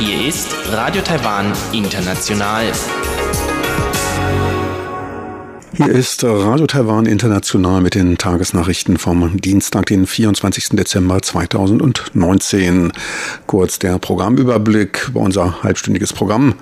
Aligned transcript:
Hier 0.00 0.26
ist 0.26 0.48
Radio 0.72 1.00
Taiwan 1.02 1.52
International. 1.70 2.72
Hier 5.76 5.88
ist 5.90 6.24
Radio 6.24 6.66
Taiwan 6.66 7.06
International 7.06 7.80
mit 7.82 7.94
den 7.94 8.18
Tagesnachrichten 8.18 8.98
vom 8.98 9.40
Dienstag, 9.40 9.86
den 9.86 10.08
24. 10.08 10.70
Dezember 10.70 11.22
2019. 11.22 12.92
Kurz 13.46 13.78
der 13.78 14.00
Programmüberblick 14.00 15.06
über 15.10 15.20
unser 15.20 15.62
halbstündiges 15.62 16.12
Programm. 16.12 16.56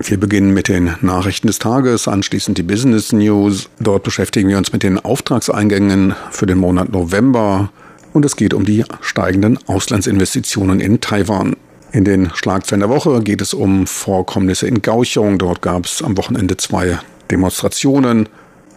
Wir 0.00 0.18
beginnen 0.18 0.54
mit 0.54 0.68
den 0.68 0.94
Nachrichten 1.00 1.48
des 1.48 1.58
Tages, 1.58 2.06
anschließend 2.06 2.56
die 2.56 2.62
Business 2.62 3.12
News. 3.12 3.68
Dort 3.80 4.04
beschäftigen 4.04 4.48
wir 4.48 4.56
uns 4.56 4.72
mit 4.72 4.84
den 4.84 5.00
Auftragseingängen 5.00 6.14
für 6.30 6.46
den 6.46 6.58
Monat 6.58 6.92
November 6.92 7.70
und 8.12 8.24
es 8.24 8.36
geht 8.36 8.54
um 8.54 8.64
die 8.64 8.84
steigenden 9.00 9.58
Auslandsinvestitionen 9.66 10.78
in 10.78 11.00
Taiwan. 11.00 11.56
In 11.90 12.04
den 12.04 12.30
Schlagzeilen 12.34 12.80
der 12.80 12.90
Woche 12.90 13.22
geht 13.22 13.40
es 13.40 13.54
um 13.54 13.88
Vorkommnisse 13.88 14.68
in 14.68 14.82
Gauchung. 14.82 15.36
Dort 15.36 15.62
gab 15.62 15.86
es 15.86 16.00
am 16.00 16.16
Wochenende 16.16 16.56
zwei 16.56 17.00
Demonstrationen. 17.30 18.28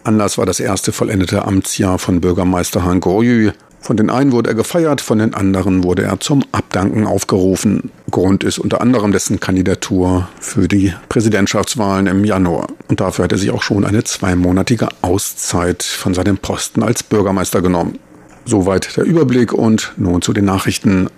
Anlass 0.02 0.38
war 0.38 0.46
das 0.46 0.58
erste 0.58 0.90
vollendete 0.90 1.44
Amtsjahr 1.44 2.00
von 2.00 2.20
Bürgermeister 2.20 2.84
Han 2.84 2.98
Goryu. 2.98 3.52
Von 3.82 3.96
den 3.96 4.10
einen 4.10 4.30
wurde 4.30 4.50
er 4.50 4.54
gefeiert, 4.54 5.00
von 5.00 5.18
den 5.18 5.34
anderen 5.34 5.82
wurde 5.82 6.04
er 6.04 6.20
zum 6.20 6.44
Abdanken 6.52 7.04
aufgerufen. 7.04 7.90
Grund 8.12 8.44
ist 8.44 8.60
unter 8.60 8.80
anderem 8.80 9.10
dessen 9.10 9.40
Kandidatur 9.40 10.28
für 10.38 10.68
die 10.68 10.94
Präsidentschaftswahlen 11.08 12.06
im 12.06 12.24
Januar. 12.24 12.68
Und 12.86 13.00
dafür 13.00 13.24
hat 13.24 13.32
er 13.32 13.38
sich 13.38 13.50
auch 13.50 13.62
schon 13.62 13.84
eine 13.84 14.04
zweimonatige 14.04 14.86
Auszeit 15.02 15.82
von 15.82 16.14
seinem 16.14 16.38
Posten 16.38 16.84
als 16.84 17.02
Bürgermeister 17.02 17.60
genommen. 17.60 17.98
Soweit 18.44 18.96
der 18.96 19.04
Überblick 19.04 19.52
und 19.52 19.94
nun 19.96 20.22
zu 20.22 20.32
den 20.32 20.44
Nachrichten. 20.44 21.08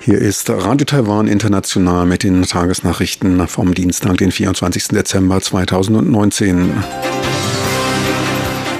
Hier 0.00 0.18
ist 0.18 0.50
Radio 0.50 0.84
Taiwan 0.84 1.26
International 1.26 2.04
mit 2.04 2.22
den 2.22 2.42
Tagesnachrichten 2.42 3.48
vom 3.48 3.72
Dienstag, 3.72 4.18
den 4.18 4.30
24. 4.30 4.88
Dezember 4.88 5.40
2019 5.40 6.72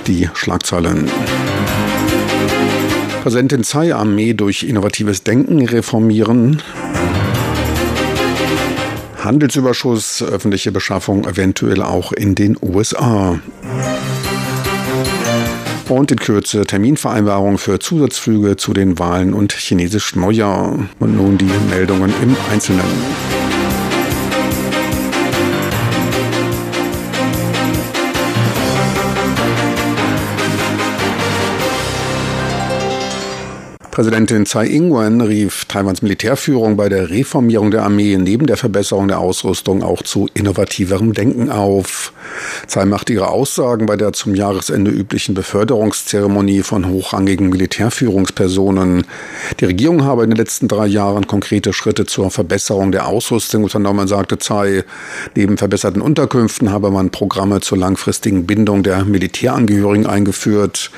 die 0.07 0.29
Schlagzeilen. 0.35 1.11
Präsidentin 3.23 3.63
Tsai 3.63 3.95
Armee 3.95 4.35
durch 4.35 4.65
innovatives 4.65 5.23
Denken 5.23 5.65
reformieren. 5.65 6.61
Handelsüberschuss, 9.19 10.23
öffentliche 10.23 10.73
Beschaffung 10.73 11.25
eventuell 11.27 11.83
auch 11.83 12.13
in 12.13 12.35
den 12.35 12.57
USA. 12.61 13.39
Und 15.89 16.11
in 16.11 16.19
Kürze 16.19 16.65
Terminvereinbarung 16.65 17.59
für 17.59 17.79
Zusatzflüge 17.79 18.57
zu 18.57 18.73
den 18.73 18.99
Wahlen 18.99 19.35
und 19.35 19.53
chinesisch 19.53 20.17
Neujahr. 20.17 20.89
Und 20.99 21.17
nun 21.17 21.39
die 21.39 21.51
Meldungen 21.71 22.13
im 22.23 22.37
Einzelnen. 22.51 22.83
Präsidentin 33.93 34.47
Tsai 34.47 34.69
Ing-wen 34.69 35.21
rief 35.21 35.67
Taiwans 35.67 36.01
Militärführung 36.01 36.79
bei 36.79 36.89
der 36.89 37.11
Reformierung 37.11 37.71
der 37.71 37.83
Armee 37.83 38.17
neben 38.17 38.47
der 38.47 38.57
Verbesserung 38.57 39.07
der 39.07 39.19
Ausrüstung 39.19 39.83
auch 39.83 40.01
zu 40.01 40.31
innovativerem 40.33 41.13
Denken 41.13 41.51
auf. 41.51 42.15
Tsai 42.67 42.87
machte 42.87 43.13
ihre 43.13 43.29
Aussagen 43.29 43.85
bei 43.85 43.99
der 43.99 44.15
zum 44.15 44.35
Jahresende 44.35 44.91
üblichen 44.91 45.35
Beförderungszeremonie 45.35 46.63
von 46.63 46.89
hochrangigen 46.89 47.51
Militärführungspersonen. 47.51 49.05
Die 49.61 49.67
Regierung 49.67 50.05
habe 50.05 50.25
in 50.25 50.31
den 50.31 50.39
letzten 50.39 50.69
drei 50.69 50.87
Jahren 50.87 51.27
konkrete 51.27 51.75
Schritte 51.75 52.07
zur 52.07 52.31
Verbesserung 52.31 52.93
der 52.93 53.07
Ausrüstung 53.07 53.63
unternommen, 53.63 54.09
sagte 54.09 54.39
Tsai. 54.39 54.85
Neben 55.37 55.59
verbesserten 55.59 56.01
Unterkünften 56.01 56.71
habe 56.71 56.91
man 56.91 57.11
Programme 57.11 57.61
zur 57.61 57.77
langfristigen 57.77 58.47
Bindung 58.47 58.85
der 58.85 59.05
Militärangehörigen 59.05 60.07
eingeführt. 60.07 60.91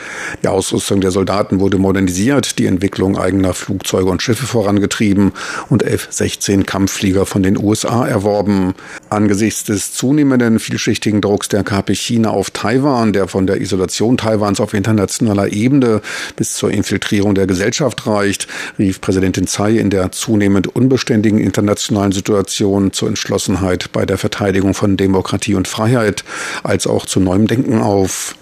Die 0.45 0.47
Ausrüstung 0.49 1.01
der 1.01 1.11
Soldaten 1.11 1.59
wurde 1.59 1.79
modernisiert, 1.79 2.61
die 2.61 2.67
Entwicklung 2.67 2.84
eigener 3.17 3.55
Flugzeuge 3.55 4.11
und 4.11 4.23
Schiffe 4.23 4.47
vorangetrieben 4.47 5.33
und 5.69 5.83
F-16 5.83 6.65
Kampfflieger 6.65 7.27
von 7.27 7.43
den 7.43 7.59
USA 7.59 8.07
erworben. 8.07 8.75
Angesichts 9.11 9.65
des 9.65 9.93
zunehmenden 9.93 10.59
vielschichtigen 10.59 11.21
Drucks 11.21 11.49
der 11.49 11.65
KP 11.65 11.95
China 11.95 12.31
auf 12.31 12.51
Taiwan, 12.51 13.13
der 13.13 13.29
von 13.29 13.47
der 13.47 13.61
Isolation 13.61 14.17
Taiwans 14.17 14.61
auf 14.61 14.75
internationaler 14.75 15.53
Ebene 15.53 16.01
bis 16.37 16.55
zur 16.55 16.71
Infiltrierung 16.71 17.35
der 17.35 17.47
Gesellschaft 17.47 18.07
reicht, 18.07 18.49
rief 18.79 19.01
Präsidentin 19.01 19.47
Tsai 19.47 19.79
in 19.79 19.91
der 19.91 20.13
zunehmend 20.13 20.75
unbeständigen 20.75 21.39
internationalen 21.39 22.13
Situation 22.13 22.93
zur 22.93 23.09
Entschlossenheit 23.09 23.93
bei 23.93 24.07
der 24.07 24.19
Verteidigung 24.19 24.75
von 24.75 24.97
Demokratie 24.97 25.55
und 25.55 25.69
Freiheit 25.69 26.25
als 26.63 26.87
auch 26.87 27.07
zu 27.07 27.21
neuem 27.21 27.47
Denken 27.47 27.79
auf. 27.79 28.35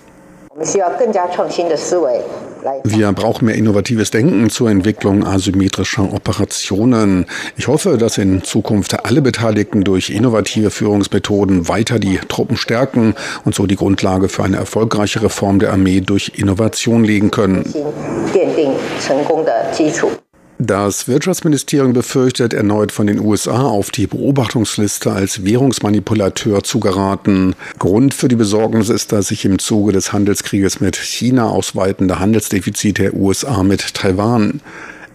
Wir 2.84 3.12
brauchen 3.12 3.46
mehr 3.46 3.56
innovatives 3.56 4.10
Denken 4.12 4.48
zur 4.50 4.70
Entwicklung 4.70 5.26
asymmetrischer 5.26 6.12
Operationen. 6.12 7.26
Ich 7.56 7.66
hoffe, 7.66 7.98
dass 7.98 8.18
in 8.18 8.44
Zukunft 8.44 9.04
alle 9.04 9.22
Beteiligten 9.22 9.82
durch 9.82 10.10
innovative 10.10 10.70
Führungsmethoden 10.70 11.68
weiter 11.68 11.98
die 11.98 12.18
Truppen 12.28 12.56
stärken 12.56 13.14
und 13.44 13.54
so 13.54 13.66
die 13.66 13.76
Grundlage 13.76 14.28
für 14.28 14.44
eine 14.44 14.58
erfolgreiche 14.58 15.22
Reform 15.22 15.58
der 15.58 15.72
Armee 15.72 16.00
durch 16.00 16.32
Innovation 16.36 17.02
legen 17.04 17.30
können. 17.32 17.64
Das 20.64 21.08
Wirtschaftsministerium 21.08 21.92
befürchtet, 21.92 22.54
erneut 22.54 22.92
von 22.92 23.08
den 23.08 23.18
USA 23.18 23.62
auf 23.62 23.90
die 23.90 24.06
Beobachtungsliste 24.06 25.10
als 25.10 25.44
Währungsmanipulateur 25.44 26.62
zu 26.62 26.78
geraten. 26.78 27.56
Grund 27.80 28.14
für 28.14 28.28
die 28.28 28.36
Besorgnis 28.36 28.88
ist 28.88 29.10
das 29.10 29.26
sich 29.26 29.44
im 29.44 29.58
Zuge 29.58 29.90
des 29.90 30.12
Handelskrieges 30.12 30.78
mit 30.78 30.94
China 30.94 31.48
ausweitende 31.48 32.20
Handelsdefizit 32.20 32.98
der 32.98 33.14
USA 33.14 33.64
mit 33.64 33.94
Taiwan. 33.94 34.60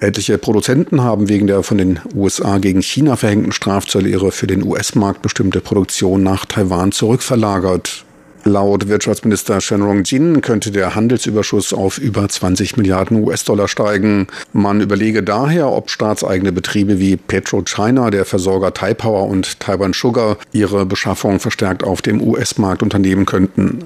Etliche 0.02 0.38
Produzenten 0.38 1.02
haben 1.02 1.30
wegen 1.30 1.47
der 1.47 1.63
von 1.63 1.78
den 1.78 2.02
USA 2.13 2.57
gegen 2.57 2.81
China 2.81 3.16
verhängten 3.16 3.53
Strafzölle 3.53 4.09
ihre 4.09 4.34
für 4.34 4.47
den 4.47 4.66
US-Markt 4.66 5.22
bestimmte 5.22 5.62
Produktion 5.62 6.24
nach 6.24 6.46
Taiwan 6.46 6.91
zurückverlagert. 6.91 8.03
Laut 8.47 8.88
Wirtschaftsminister 8.88 9.59
Shenrong 9.59 10.03
Jin 10.06 10.40
könnte 10.40 10.72
der 10.72 10.96
Handelsüberschuss 10.96 11.74
auf 11.74 11.97
über 11.97 12.30
20 12.30 12.78
Milliarden 12.78 13.22
US-Dollar 13.22 13.68
steigen. 13.68 14.28
Man 14.53 14.80
überlege 14.80 15.22
daher, 15.22 15.69
ob 15.69 15.90
staatseigene 15.90 16.53
Betriebe 16.53 16.97
wie 16.97 17.18
PetroChina, 17.18 18.09
der 18.09 18.24
Versorger 18.24 18.74
Taipower 18.74 19.28
und 19.28 19.59
Taiwan 19.59 19.91
Sugar 19.91 20.38
ihre 20.53 20.86
Beschaffung 20.86 21.41
verstärkt 21.41 21.84
auf 21.84 22.02
dem 22.02 22.22
US-Markt 22.22 22.84
unternehmen 22.84 23.25
könnten. 23.25 23.80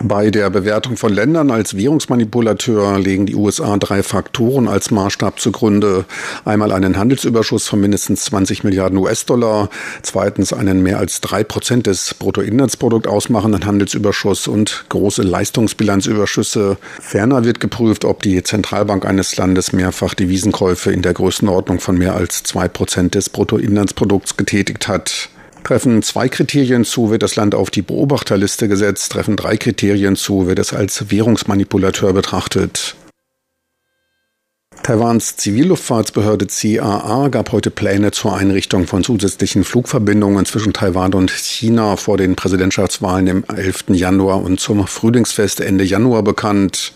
Bei 0.00 0.30
der 0.30 0.48
Bewertung 0.48 0.96
von 0.96 1.12
Ländern 1.12 1.50
als 1.50 1.76
Währungsmanipulateur 1.76 3.00
legen 3.00 3.26
die 3.26 3.34
USA 3.34 3.76
drei 3.78 4.04
Faktoren 4.04 4.68
als 4.68 4.92
Maßstab 4.92 5.40
zugrunde. 5.40 6.04
Einmal 6.44 6.70
einen 6.70 6.96
Handelsüberschuss 6.96 7.66
von 7.66 7.80
mindestens 7.80 8.26
20 8.26 8.62
Milliarden 8.62 8.96
US-Dollar, 8.98 9.68
zweitens 10.02 10.52
einen 10.52 10.84
mehr 10.84 10.98
als 10.98 11.20
drei 11.20 11.42
Prozent 11.42 11.88
des 11.88 12.14
Bruttoinlandsprodukts 12.14 13.08
ausmachenden 13.08 13.66
Handelsüberschuss 13.66 14.46
und 14.46 14.84
große 14.88 15.22
Leistungsbilanzüberschüsse. 15.22 16.76
Ferner 17.00 17.44
wird 17.44 17.58
geprüft, 17.58 18.04
ob 18.04 18.22
die 18.22 18.40
Zentralbank 18.44 19.04
eines 19.04 19.36
Landes 19.36 19.72
mehrfach 19.72 20.14
Devisenkäufe 20.14 20.92
in 20.92 21.02
der 21.02 21.14
Größenordnung 21.14 21.80
von 21.80 21.98
mehr 21.98 22.14
als 22.14 22.44
zwei 22.44 22.68
Prozent 22.68 23.16
des 23.16 23.30
Bruttoinlandsprodukts 23.30 24.36
getätigt 24.36 24.86
hat. 24.86 25.28
Treffen 25.68 26.02
zwei 26.02 26.30
Kriterien 26.30 26.86
zu, 26.86 27.10
wird 27.10 27.22
das 27.22 27.36
Land 27.36 27.54
auf 27.54 27.68
die 27.68 27.82
Beobachterliste 27.82 28.68
gesetzt. 28.68 29.12
Treffen 29.12 29.36
drei 29.36 29.58
Kriterien 29.58 30.16
zu, 30.16 30.46
wird 30.46 30.58
es 30.58 30.72
als 30.72 31.10
Währungsmanipulateur 31.10 32.14
betrachtet. 32.14 32.96
Taiwans 34.82 35.36
Zivilluftfahrtsbehörde 35.36 36.46
CAA 36.46 37.28
gab 37.28 37.52
heute 37.52 37.70
Pläne 37.70 38.12
zur 38.12 38.34
Einrichtung 38.34 38.86
von 38.86 39.04
zusätzlichen 39.04 39.62
Flugverbindungen 39.62 40.46
zwischen 40.46 40.72
Taiwan 40.72 41.12
und 41.12 41.30
China 41.30 41.96
vor 41.96 42.16
den 42.16 42.34
Präsidentschaftswahlen 42.34 43.26
im 43.26 43.44
11. 43.54 43.88
Januar 43.88 44.42
und 44.42 44.60
zum 44.60 44.86
Frühlingsfest 44.86 45.60
Ende 45.60 45.84
Januar 45.84 46.22
bekannt. 46.22 46.94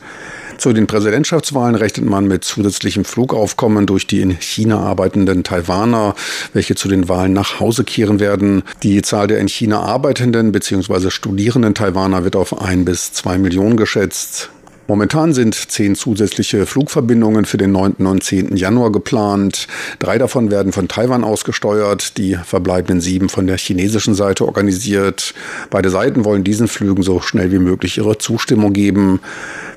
Zu 0.58 0.72
den 0.72 0.86
Präsidentschaftswahlen 0.86 1.74
rechnet 1.74 2.08
man 2.08 2.26
mit 2.26 2.44
zusätzlichem 2.44 3.04
Flugaufkommen 3.04 3.86
durch 3.86 4.06
die 4.06 4.20
in 4.20 4.30
China 4.30 4.78
arbeitenden 4.78 5.42
Taiwaner, 5.42 6.14
welche 6.52 6.74
zu 6.74 6.88
den 6.88 7.08
Wahlen 7.08 7.32
nach 7.32 7.60
Hause 7.60 7.84
kehren 7.84 8.20
werden. 8.20 8.62
Die 8.82 9.02
Zahl 9.02 9.26
der 9.26 9.38
in 9.38 9.48
China 9.48 9.80
arbeitenden 9.80 10.52
bzw. 10.52 11.10
studierenden 11.10 11.74
Taiwaner 11.74 12.24
wird 12.24 12.36
auf 12.36 12.60
ein 12.60 12.84
bis 12.84 13.12
zwei 13.12 13.38
Millionen 13.38 13.76
geschätzt. 13.76 14.50
Momentan 14.92 15.32
sind 15.32 15.54
zehn 15.54 15.94
zusätzliche 15.94 16.66
Flugverbindungen 16.66 17.46
für 17.46 17.56
den 17.56 17.72
9. 17.72 18.06
und 18.06 18.22
10. 18.22 18.58
Januar 18.58 18.92
geplant. 18.92 19.66
Drei 20.00 20.18
davon 20.18 20.50
werden 20.50 20.70
von 20.70 20.86
Taiwan 20.86 21.24
ausgesteuert, 21.24 22.18
die 22.18 22.34
verbleibenden 22.34 23.00
sieben 23.00 23.30
von 23.30 23.46
der 23.46 23.56
chinesischen 23.56 24.14
Seite 24.14 24.44
organisiert. 24.44 25.32
Beide 25.70 25.88
Seiten 25.88 26.26
wollen 26.26 26.44
diesen 26.44 26.68
Flügen 26.68 27.02
so 27.02 27.20
schnell 27.20 27.50
wie 27.52 27.58
möglich 27.58 27.96
ihre 27.96 28.18
Zustimmung 28.18 28.74
geben. 28.74 29.20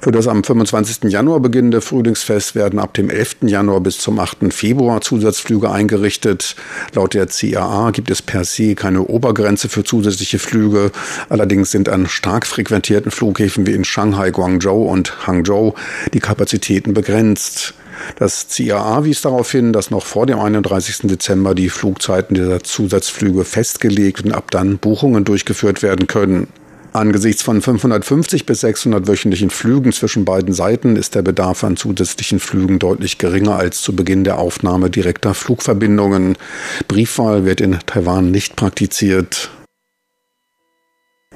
Für 0.02 0.12
das 0.12 0.28
am 0.28 0.44
25. 0.44 1.10
Januar 1.10 1.40
beginnende 1.40 1.80
Frühlingsfest 1.80 2.54
werden 2.54 2.78
ab 2.78 2.94
dem 2.94 3.10
11. 3.10 3.38
Januar 3.44 3.80
bis 3.80 4.00
zum 4.00 4.20
8. 4.20 4.54
Februar 4.54 5.00
Zusatzflüge 5.00 5.72
eingerichtet. 5.72 6.58
Laut 6.94 7.14
der 7.14 7.28
CAA 7.28 7.92
gibt 7.92 8.12
es 8.12 8.22
per 8.22 8.44
se 8.44 8.76
keine 8.76 9.04
Obergrenze 9.04 9.70
für 9.70 9.86
zusätzliche 9.86 10.40
Flüge. 10.40 10.92
Allerdings 11.30 11.72
sind 11.72 11.88
an 11.88 12.08
stark 12.08 12.46
frequentierten 12.46 13.12
Flughäfen 13.12 13.66
wie 13.66 13.72
in 13.72 13.86
Shanghai, 13.86 14.32
Guangzhou 14.32 14.84
und 14.84 15.05
Hangzhou 15.25 15.74
die 16.13 16.19
Kapazitäten 16.19 16.94
begrenzt. 16.94 17.74
Das 18.18 18.48
CAA 18.50 19.06
wies 19.06 19.22
darauf 19.22 19.52
hin, 19.52 19.74
dass 19.74 19.92
noch 19.92 20.06
vor 20.06 20.25
dem 20.25 20.40
31. 20.40 21.07
Dezember 21.07 21.56
die 21.56 21.69
Flugzeiten 21.69 22.36
dieser 22.36 22.63
Zusatzflüge 22.63 23.46
festgelegt 23.46 24.25
und 24.25 24.34
ab 24.34 24.52
dann 24.52 24.78
Buchungen 24.78 25.24
durchgeführt 25.24 25.81
werden 25.81 26.07
können. 26.07 26.48
Angesichts 26.96 27.42
von 27.42 27.62
550 27.62 28.46
bis 28.46 28.62
600 28.62 29.06
wöchentlichen 29.07 29.50
Flügen 29.50 29.92
zwischen 29.92 30.24
beiden 30.24 30.54
Seiten 30.54 30.96
ist 30.96 31.13
der 31.13 31.24
Bedarf 31.24 31.66
an 31.66 31.75
zusätzlichen 31.75 32.40
Flügen 32.40 32.80
deutlich 32.80 33.18
geringer 33.18 33.58
als 33.58 33.81
zu 33.81 33.94
Beginn 33.94 34.24
der 34.24 34.38
Aufnahme 34.38 34.90
direkter 34.90 35.34
Flugverbindungen. 35.34 36.38
Briefwahl 36.88 37.44
wird 37.44 37.60
in 37.60 37.78
Taiwan 37.86 38.31
nicht 38.31 38.56
praktiziert. 38.56 39.51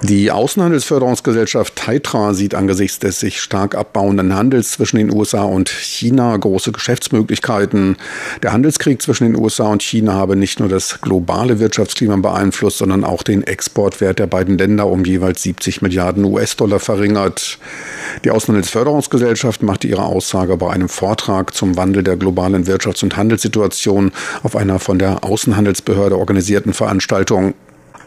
Die 0.01 0.31
Außenhandelsförderungsgesellschaft 0.31 1.75
Taitra 1.75 2.33
sieht 2.33 2.55
angesichts 2.55 2.99
des 2.99 3.19
sich 3.19 3.41
stark 3.41 3.75
abbauenden 3.75 4.33
Handels 4.33 4.71
zwischen 4.71 4.95
den 4.95 5.13
USA 5.13 5.43
und 5.43 5.67
China 5.67 6.37
große 6.37 6.71
Geschäftsmöglichkeiten. 6.71 7.97
Der 8.41 8.53
Handelskrieg 8.53 9.01
zwischen 9.01 9.25
den 9.25 9.35
USA 9.35 9.67
und 9.67 9.83
China 9.83 10.13
habe 10.13 10.37
nicht 10.37 10.61
nur 10.61 10.69
das 10.69 11.01
globale 11.01 11.59
Wirtschaftsklima 11.59 12.15
beeinflusst, 12.15 12.77
sondern 12.77 13.03
auch 13.03 13.23
den 13.23 13.43
Exportwert 13.43 14.19
der 14.19 14.27
beiden 14.27 14.57
Länder 14.57 14.87
um 14.87 15.03
jeweils 15.03 15.43
70 15.43 15.81
Milliarden 15.81 16.23
US-Dollar 16.23 16.79
verringert. 16.79 17.59
Die 18.23 18.31
Außenhandelsförderungsgesellschaft 18.31 19.63
machte 19.63 19.89
ihre 19.89 20.03
Aussage 20.03 20.55
bei 20.55 20.71
einem 20.71 20.87
Vortrag 20.87 21.53
zum 21.53 21.75
Wandel 21.75 22.03
der 22.03 22.15
globalen 22.15 22.65
Wirtschafts- 22.65 23.03
und 23.03 23.17
Handelssituation 23.17 24.13
auf 24.43 24.55
einer 24.55 24.79
von 24.79 24.97
der 24.97 25.25
Außenhandelsbehörde 25.25 26.17
organisierten 26.17 26.71
Veranstaltung. 26.71 27.53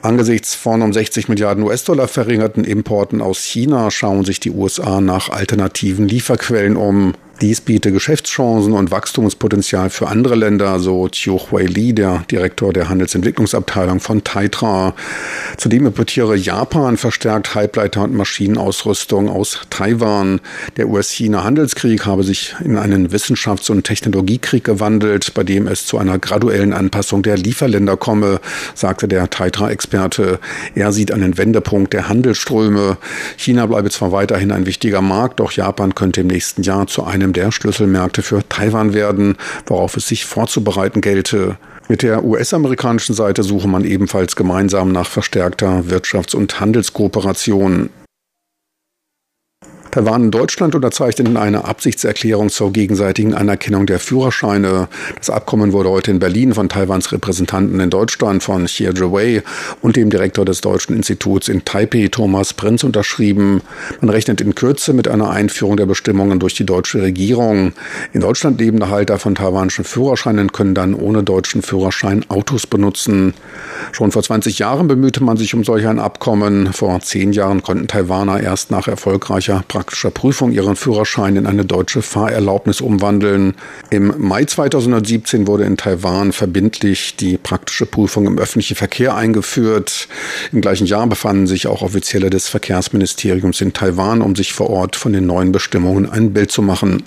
Angesichts 0.03 0.57
von 0.57 0.83
um 0.83 0.93
60 0.93 1.29
Milliarden 1.29 1.63
US-Dollar 1.63 2.09
verringerten 2.09 2.65
Importen 2.65 3.23
aus 3.23 3.45
China 3.45 3.93
schauen 3.93 4.25
sich 4.25 4.41
die 4.41 4.51
USA 4.51 5.01
nach 5.01 5.29
alternativen 5.29 6.09
Lieferquellen 6.09 6.77
um. 6.77 7.15
Dies 7.43 7.61
biete 7.61 7.91
Geschäftschancen 7.91 8.73
und 8.73 8.93
Wachstumspotenzial 8.93 9.91
für 9.91 10.07
andere 10.07 10.37
Länder, 10.37 10.79
so 10.79 11.09
Chiu 11.09 11.41
Hui 11.51 11.65
Li, 11.65 11.93
der 11.93 12.25
Direktor 12.31 12.73
der 12.73 12.89
Handelsentwicklungsabteilung 12.89 13.99
von 13.99 14.23
Taitra. 14.23 14.95
Zudem 15.57 15.87
importiere 15.87 16.37
Japan 16.37 16.97
verstärkt 16.97 17.57
Halbleiter- 17.57 18.05
und 18.05 18.15
Maschinenausrüstung 18.15 19.29
aus 19.29 19.59
Taiwan. 19.71 20.41
Der 20.77 20.89
US-China-Handelskrieg 20.89 22.07
habe 22.07 22.23
sich 22.23 22.55
in 22.65 22.79
einen 22.79 23.09
Wissenschafts- 23.09 23.73
und 23.73 23.83
Technologiekrieg 23.83 24.63
gewandelt, 24.63 25.35
bei 25.35 25.43
dem 25.43 25.67
es 25.67 25.85
zu 25.85 25.99
einer 25.99 26.21
graduellen 26.21 26.73
Anpassung 26.73 27.25
der 27.25 27.37
Lieferländer 27.37 27.97
komme, 27.97 28.41
sagte 28.77 29.09
der 29.09 29.31
Taitra-Experte. 29.31 30.39
Er 30.77 30.93
sieht 30.93 31.11
einen 31.11 31.37
Wendepunkt 31.39 31.93
der 31.93 32.09
Handelsströme. 32.09 32.99
China 33.37 33.67
bleibe 33.67 33.91
zwar 33.91 34.13
weiterhin 34.13 34.53
ein 34.53 34.65
wichtiger 34.65 35.01
Markt, 35.01 35.41
doch 35.41 35.51
Japan 35.51 35.97
könnte 35.97 36.21
im 36.21 36.29
nächsten 36.29 36.63
Jahr 36.63 36.87
zu 36.87 37.03
einem 37.03 37.32
der 37.33 37.53
Schlüsselmärkte 37.53 38.23
für 38.23 38.47
Taiwan 38.49 38.95
werden, 38.95 39.37
worauf 39.67 39.97
es 39.97 40.09
sich 40.09 40.25
vorzubereiten 40.25 41.01
gelte. 41.01 41.57
Mit 41.89 42.03
der 42.03 42.25
US-amerikanischen 42.25 43.15
Seite 43.15 43.43
suche 43.43 43.69
man 43.69 43.85
ebenfalls 43.85 44.37
gemeinsam 44.37 44.93
nach 44.93 45.09
verstärkter 45.09 45.85
Wirtschafts- 45.89 46.35
und 46.35 46.61
Handelskooperation. 46.61 47.91
Taiwan 49.93 50.23
und 50.23 50.31
Deutschland 50.31 50.75
unterzeichneten 50.75 51.37
eine 51.37 51.67
Absichtserklärung 51.67 52.49
zur 52.49 52.73
gegenseitigen 52.73 53.35
Anerkennung 53.35 53.85
der 53.85 53.99
Führerscheine. 53.99 54.89
Das 55.19 55.29
Abkommen 55.29 55.75
wurde 55.75 55.91
heute 55.91 56.11
in 56.11 56.19
Berlin 56.19 56.55
von 56.55 56.71
Taiwans 56.71 57.13
Repräsentanten 57.13 57.79
in 57.79 57.91
Deutschland 57.91 58.43
von 58.43 58.65
Xie 58.65 58.89
Zhiwei 58.95 59.43
und 59.83 59.97
dem 59.97 60.09
Direktor 60.09 60.47
des 60.47 60.63
Deutschen 60.63 60.97
Instituts 60.97 61.49
in 61.49 61.67
Taipei, 61.67 62.09
Thomas 62.11 62.55
Prinz, 62.55 62.85
unterschrieben. 62.85 63.61
Man 64.01 64.09
rechnet 64.09 64.41
in 64.41 64.55
Kürze 64.55 64.95
mit 64.95 65.09
einer 65.09 65.29
Einführung 65.29 65.77
der 65.77 65.85
Bestimmungen 65.85 66.41
durch 66.41 66.55
die 66.55 66.65
deutsche 66.65 67.03
Regierung. 67.03 67.75
In 68.15 68.23
Deutschland 68.23 68.59
lebende 68.63 68.89
Halter 68.89 69.19
von 69.19 69.35
taiwanischen 69.35 69.85
Führerscheinen 69.85 70.53
können 70.53 70.75
dann 70.75 70.95
ohne 70.95 71.23
deutschen 71.23 71.61
Führerschein 71.61 72.25
Autos 72.31 72.67
benutzen. 72.67 73.35
Schon 73.93 74.11
vor 74.11 74.23
20 74.23 74.59
Jahren 74.59 74.89
bemühte 74.89 75.23
man 75.23 75.37
sich 75.37 75.53
um 75.53 75.65
solch 75.65 75.87
ein 75.87 75.99
Abkommen. 75.99 76.73
Vor 76.73 76.99
zehn 77.01 77.35
Jahren 77.35 77.63
konnten 77.63 77.89
Taiwaner 77.89 78.41
erst 78.41 78.71
nach 78.71 78.89
erfolgreicher 78.89 79.63
praktischer 79.83 80.13
Prüfung 80.13 80.53
ihren 80.53 80.77
Führerschein 80.77 81.35
in 81.35 81.45
eine 81.45 81.65
deutsche 81.65 82.03
Fahrerlaubnis 82.03 82.81
umwandeln. 82.81 83.55
Im 83.91 84.15
Mai 84.17 84.45
2017 84.45 85.49
wurde 85.49 85.65
in 85.65 85.77
Taiwan 85.77 86.31
verbindlich 86.33 87.17
die 87.17 87.37
praktische 87.37 87.85
Prüfung 87.85 88.29
im 88.29 88.39
öffentlichen 88.39 88.77
Verkehr 88.77 89.17
eingeführt. 89.17 90.07
Im 90.53 90.61
gleichen 90.61 90.87
Jahr 90.87 91.09
befanden 91.09 91.49
sich 91.49 91.67
auch 91.67 91.83
Offizielle 91.83 92.31
des 92.31 92.49
Verkehrsministeriums 92.49 93.61
in 93.61 93.73
Taiwan, 93.73 94.23
um 94.23 94.37
sich 94.37 94.53
vor 94.53 94.71
Ort 94.71 94.95
von 94.95 95.13
den 95.13 95.27
neuen 95.27 95.51
Bestimmungen 95.51 96.09
ein 96.09 96.33
Bild 96.33 96.53
zu 96.53 96.63
machen. 96.63 97.03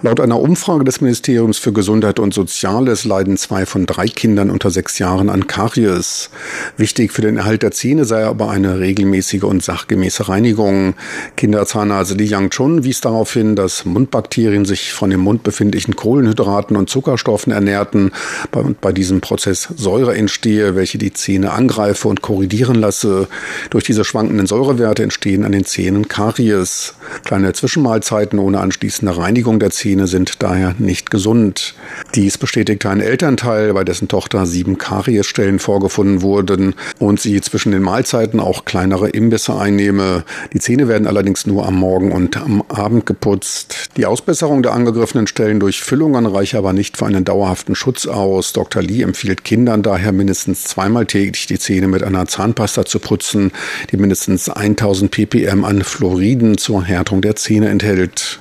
Laut 0.00 0.20
einer 0.20 0.38
Umfrage 0.38 0.84
des 0.84 1.00
Ministeriums 1.00 1.58
für 1.58 1.72
Gesundheit 1.72 2.20
und 2.20 2.32
Soziales 2.32 3.04
leiden 3.04 3.36
zwei 3.36 3.66
von 3.66 3.84
drei 3.84 4.06
Kindern 4.06 4.48
unter 4.48 4.70
sechs 4.70 5.00
Jahren 5.00 5.28
an 5.28 5.48
Karies. 5.48 6.30
Wichtig 6.76 7.12
für 7.12 7.22
den 7.22 7.36
Erhalt 7.36 7.64
der 7.64 7.72
Zähne 7.72 8.04
sei 8.04 8.24
aber 8.24 8.48
eine 8.48 8.78
regelmäßige 8.78 9.42
und 9.42 9.60
sachgemäße 9.60 10.28
Reinigung. 10.28 10.94
Kinderzahnarzt 11.36 12.16
Li 12.16 12.26
Yangchun 12.26 12.84
wies 12.84 13.00
darauf 13.00 13.32
hin, 13.32 13.56
dass 13.56 13.86
Mundbakterien 13.86 14.64
sich 14.64 14.92
von 14.92 15.10
im 15.10 15.18
Mund 15.18 15.42
befindlichen 15.42 15.96
Kohlenhydraten 15.96 16.76
und 16.76 16.88
Zuckerstoffen 16.88 17.52
ernährten 17.52 18.12
und 18.52 18.80
bei 18.80 18.92
diesem 18.92 19.20
Prozess 19.20 19.66
Säure 19.76 20.14
entstehe, 20.14 20.76
welche 20.76 20.98
die 20.98 21.12
Zähne 21.12 21.50
angreife 21.50 22.06
und 22.06 22.22
korrigieren 22.22 22.76
lasse. 22.76 23.26
Durch 23.70 23.82
diese 23.82 24.04
schwankenden 24.04 24.46
Säurewerte 24.46 25.02
entstehen 25.02 25.44
an 25.44 25.50
den 25.50 25.64
Zähnen 25.64 26.06
Karies. 26.06 26.94
Kleine 27.24 27.52
Zwischenmahlzeiten 27.52 28.38
ohne 28.38 28.60
anschließende 28.60 29.16
Reinigung 29.16 29.58
der 29.58 29.70
Zähne 29.70 29.87
Zähne 29.88 30.06
sind 30.06 30.42
daher 30.42 30.74
nicht 30.76 31.10
gesund. 31.10 31.74
Dies 32.14 32.36
bestätigte 32.36 32.90
ein 32.90 33.00
Elternteil, 33.00 33.72
bei 33.72 33.84
dessen 33.84 34.06
Tochter 34.06 34.44
sieben 34.44 34.76
Kariesstellen 34.76 35.58
vorgefunden 35.58 36.20
wurden 36.20 36.74
und 36.98 37.20
sie 37.20 37.40
zwischen 37.40 37.72
den 37.72 37.80
Mahlzeiten 37.80 38.38
auch 38.38 38.66
kleinere 38.66 39.08
Imbisse 39.08 39.58
einnehme. 39.58 40.24
Die 40.52 40.58
Zähne 40.58 40.88
werden 40.88 41.06
allerdings 41.06 41.46
nur 41.46 41.66
am 41.66 41.76
Morgen 41.76 42.12
und 42.12 42.36
am 42.36 42.62
Abend 42.68 43.06
geputzt. 43.06 43.88
Die 43.96 44.04
Ausbesserung 44.04 44.62
der 44.62 44.74
angegriffenen 44.74 45.26
Stellen 45.26 45.58
durch 45.58 45.80
Füllungen 45.80 46.26
reiche 46.26 46.58
aber 46.58 46.74
nicht 46.74 46.98
für 46.98 47.06
einen 47.06 47.24
dauerhaften 47.24 47.74
Schutz 47.74 48.04
aus. 48.04 48.52
Dr. 48.52 48.82
Lee 48.82 49.00
empfiehlt 49.00 49.42
Kindern 49.42 49.82
daher 49.82 50.12
mindestens 50.12 50.64
zweimal 50.64 51.06
täglich 51.06 51.46
die 51.46 51.58
Zähne 51.58 51.88
mit 51.88 52.02
einer 52.02 52.26
Zahnpasta 52.26 52.84
zu 52.84 52.98
putzen, 52.98 53.52
die 53.90 53.96
mindestens 53.96 54.50
1000 54.50 55.10
ppm 55.10 55.64
an 55.64 55.82
Fluoriden 55.82 56.58
zur 56.58 56.84
Härtung 56.84 57.22
der 57.22 57.36
Zähne 57.36 57.70
enthält. 57.70 58.38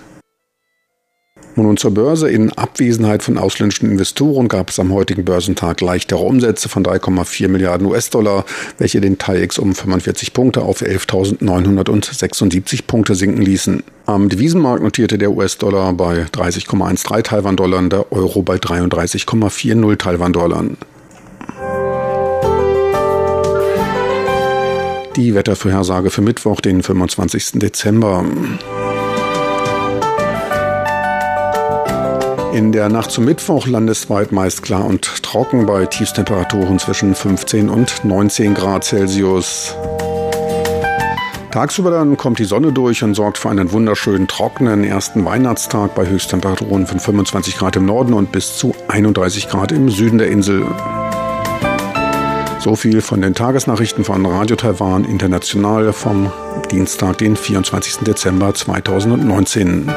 Nun 1.63 1.75
zur 1.75 1.91
Börse. 1.91 2.29
In 2.29 2.53
Abwesenheit 2.53 3.23
von 3.23 3.39
ausländischen 3.39 3.89
Investoren 3.89 4.47
gab 4.47 4.69
es 4.69 4.79
am 4.79 4.93
heutigen 4.93 5.25
Börsentag 5.25 5.81
leichtere 5.81 6.19
Umsätze 6.19 6.69
von 6.69 6.85
3,4 6.85 7.47
Milliarden 7.47 7.87
US-Dollar, 7.87 8.45
welche 8.77 9.01
den 9.01 9.17
TAIEX 9.17 9.57
um 9.57 9.73
45 9.73 10.33
Punkte 10.33 10.61
auf 10.61 10.83
11.976 10.83 12.85
Punkte 12.85 13.15
sinken 13.15 13.41
ließen. 13.41 13.81
Am 14.05 14.29
Devisenmarkt 14.29 14.83
notierte 14.83 15.17
der 15.17 15.31
US-Dollar 15.31 15.93
bei 15.93 16.27
30,13 16.31 17.23
Taiwan-Dollar, 17.23 17.89
der 17.89 18.11
Euro 18.11 18.43
bei 18.43 18.57
33,40 18.57 19.97
Taiwan-Dollar. 19.97 20.63
Die 25.15 25.33
Wettervorhersage 25.33 26.11
für 26.11 26.21
Mittwoch, 26.21 26.61
den 26.61 26.83
25. 26.83 27.53
Dezember. 27.53 28.23
In 32.57 32.71
der 32.71 32.89
Nacht 32.89 33.11
zum 33.11 33.25
Mittwoch 33.25 33.67
landesweit 33.67 34.31
meist 34.31 34.63
klar 34.63 34.83
und 34.83 35.21
trocken 35.21 35.67
bei 35.67 35.85
Tiefstemperaturen 35.85 36.79
zwischen 36.79 37.13
15 37.13 37.69
und 37.69 38.03
19 38.03 38.55
Grad 38.55 38.83
Celsius. 38.83 39.75
Tagsüber 41.51 41.91
dann 41.91 42.17
kommt 42.17 42.39
die 42.39 42.45
Sonne 42.45 42.73
durch 42.73 43.03
und 43.03 43.13
sorgt 43.13 43.37
für 43.37 43.51
einen 43.51 43.71
wunderschönen 43.71 44.27
trockenen 44.27 44.83
ersten 44.83 45.23
Weihnachtstag 45.23 45.93
bei 45.93 46.07
Höchsttemperaturen 46.07 46.87
von 46.87 46.99
25 46.99 47.59
Grad 47.59 47.75
im 47.75 47.85
Norden 47.85 48.13
und 48.13 48.31
bis 48.31 48.57
zu 48.57 48.73
31 48.87 49.49
Grad 49.49 49.71
im 49.71 49.91
Süden 49.91 50.17
der 50.17 50.29
Insel. 50.29 50.65
So 52.57 52.75
viel 52.75 53.01
von 53.01 53.21
den 53.21 53.35
Tagesnachrichten 53.35 54.03
von 54.03 54.25
Radio 54.25 54.55
Taiwan 54.55 55.05
International 55.05 55.93
vom 55.93 56.31
Dienstag, 56.71 57.19
den 57.19 57.35
24. 57.35 57.97
Dezember 57.97 58.55
2019. 58.55 59.91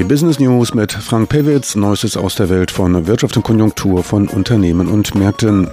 Die 0.00 0.04
Business 0.04 0.38
News 0.38 0.72
mit 0.72 0.94
Frank 0.94 1.28
Pewitz, 1.28 1.76
Neuestes 1.76 2.16
aus 2.16 2.34
der 2.34 2.48
Welt 2.48 2.70
von 2.70 3.06
Wirtschaft 3.06 3.36
und 3.36 3.42
Konjunktur 3.42 4.02
von 4.02 4.28
Unternehmen 4.28 4.88
und 4.88 5.14
Märkten. 5.14 5.68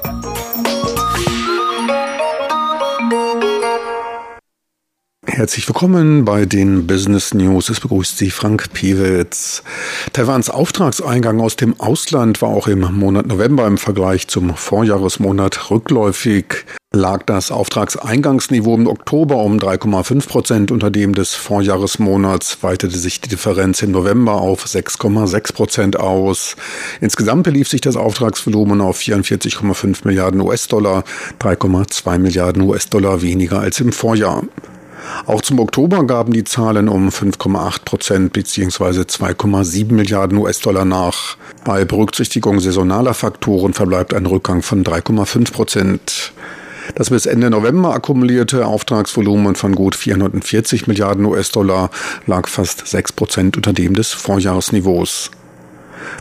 Herzlich 5.25 5.65
willkommen 5.69 6.25
bei 6.25 6.45
den 6.45 6.87
Business 6.87 7.33
News. 7.33 7.69
Es 7.69 7.79
begrüßt 7.79 8.17
Sie 8.17 8.29
Frank 8.29 8.73
Pewitz. 8.73 9.63
Taiwans 10.11 10.49
Auftragseingang 10.49 11.39
aus 11.39 11.55
dem 11.55 11.79
Ausland 11.79 12.41
war 12.41 12.49
auch 12.49 12.67
im 12.67 12.79
Monat 12.79 13.27
November 13.27 13.65
im 13.65 13.77
Vergleich 13.77 14.27
zum 14.27 14.57
Vorjahresmonat 14.57 15.71
rückläufig 15.71 16.65
lag 16.97 17.23
das 17.25 17.51
Auftragseingangsniveau 17.51 18.75
im 18.75 18.87
Oktober 18.87 19.37
um 19.37 19.57
3,5 19.57 20.27
Prozent 20.27 20.71
unter 20.71 20.91
dem 20.91 21.13
des 21.13 21.35
Vorjahresmonats, 21.35 22.57
weitete 22.61 22.97
sich 22.97 23.21
die 23.21 23.29
Differenz 23.29 23.81
im 23.81 23.91
November 23.91 24.33
auf 24.33 24.65
6,6 24.65 25.53
Prozent 25.53 25.99
aus. 25.99 26.55
Insgesamt 26.99 27.43
belief 27.43 27.69
sich 27.69 27.81
das 27.81 27.95
Auftragsvolumen 27.95 28.81
auf 28.81 28.99
44,5 28.99 29.99
Milliarden 30.05 30.41
US-Dollar, 30.41 31.03
3,2 31.39 32.17
Milliarden 32.17 32.63
US-Dollar 32.63 33.21
weniger 33.21 33.59
als 33.59 33.79
im 33.79 33.91
Vorjahr. 33.91 34.43
Auch 35.25 35.41
zum 35.41 35.59
Oktober 35.59 36.05
gaben 36.05 36.33
die 36.33 36.43
Zahlen 36.43 36.89
um 36.89 37.09
5,8 37.09 37.85
Prozent 37.85 38.33
bzw. 38.33 39.01
2,7 39.01 39.93
Milliarden 39.93 40.37
US-Dollar 40.37 40.85
nach. 40.85 41.37
Bei 41.63 41.85
Berücksichtigung 41.85 42.59
saisonaler 42.59 43.13
Faktoren 43.13 43.73
verbleibt 43.73 44.13
ein 44.13 44.25
Rückgang 44.25 44.61
von 44.61 44.83
3,5 44.83 45.51
Prozent. 45.51 46.33
Das 46.95 47.09
bis 47.09 47.25
Ende 47.25 47.49
November 47.49 47.93
akkumulierte 47.93 48.65
Auftragsvolumen 48.65 49.55
von 49.55 49.75
gut 49.75 49.95
440 49.95 50.87
Milliarden 50.87 51.25
US-Dollar 51.25 51.89
lag 52.25 52.47
fast 52.47 52.87
6 52.87 53.13
Prozent 53.13 53.57
unter 53.57 53.73
dem 53.73 53.93
des 53.93 54.13
Vorjahresniveaus. 54.13 55.31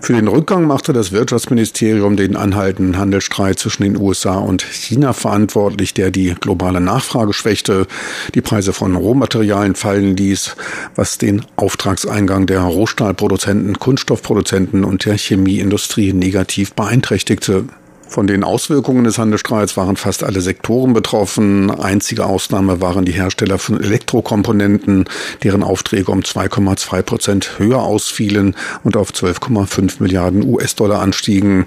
Für 0.01 0.15
den 0.15 0.29
Rückgang 0.29 0.67
machte 0.67 0.93
das 0.93 1.13
Wirtschaftsministerium 1.13 2.17
den 2.17 2.37
anhaltenden 2.37 2.99
Handelsstreit 2.99 3.59
zwischen 3.59 3.83
den 3.83 3.97
USA 3.97 4.37
und 4.37 4.63
China 4.63 5.13
verantwortlich, 5.13 5.95
der 5.95 6.11
die 6.11 6.35
globale 6.35 6.81
Nachfrage 6.81 7.33
schwächte, 7.33 7.87
die 8.35 8.41
Preise 8.41 8.73
von 8.73 8.97
Rohmaterialien 8.97 9.75
fallen 9.75 10.17
ließ, 10.17 10.57
was 10.95 11.19
den 11.19 11.45
Auftragseingang 11.57 12.47
der 12.47 12.61
Rohstahlproduzenten, 12.61 13.79
Kunststoffproduzenten 13.79 14.85
und 14.85 15.05
der 15.05 15.17
Chemieindustrie 15.17 16.13
negativ 16.13 16.73
beeinträchtigte. 16.73 17.65
Von 18.09 18.27
den 18.27 18.45
Auswirkungen 18.45 19.05
des 19.05 19.19
Handelsstreits 19.19 19.77
waren 19.77 19.97
fast 19.97 20.23
alle 20.23 20.41
Sektoren 20.41 20.93
betroffen. 20.93 21.71
Einzige 21.71 22.25
Ausnahme 22.25 22.81
waren 22.81 23.05
die 23.05 23.13
Hersteller 23.13 23.59
von 23.59 23.83
Elektrokomponenten, 23.83 25.07
deren 25.43 25.63
Aufträge 25.63 26.13
um 26.13 26.21
2,2 26.21 27.03
Prozent 27.03 27.59
höher 27.59 27.83
ausfielen 27.83 28.55
und 28.85 28.97
auf 28.97 29.11
12,5 29.11 29.97
Milliarden 29.99 30.49
US-Dollar 30.49 31.01
anstiegen. 31.01 31.67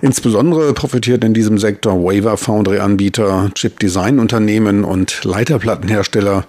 Insbesondere 0.00 0.72
profitierten 0.72 1.28
in 1.28 1.34
diesem 1.34 1.58
Sektor 1.58 2.02
Waver 2.02 2.36
Foundry 2.36 2.78
Anbieter, 2.78 3.50
Chip-Design-Unternehmen 3.54 4.84
und 4.84 5.24
Leiterplattenhersteller. 5.24 6.44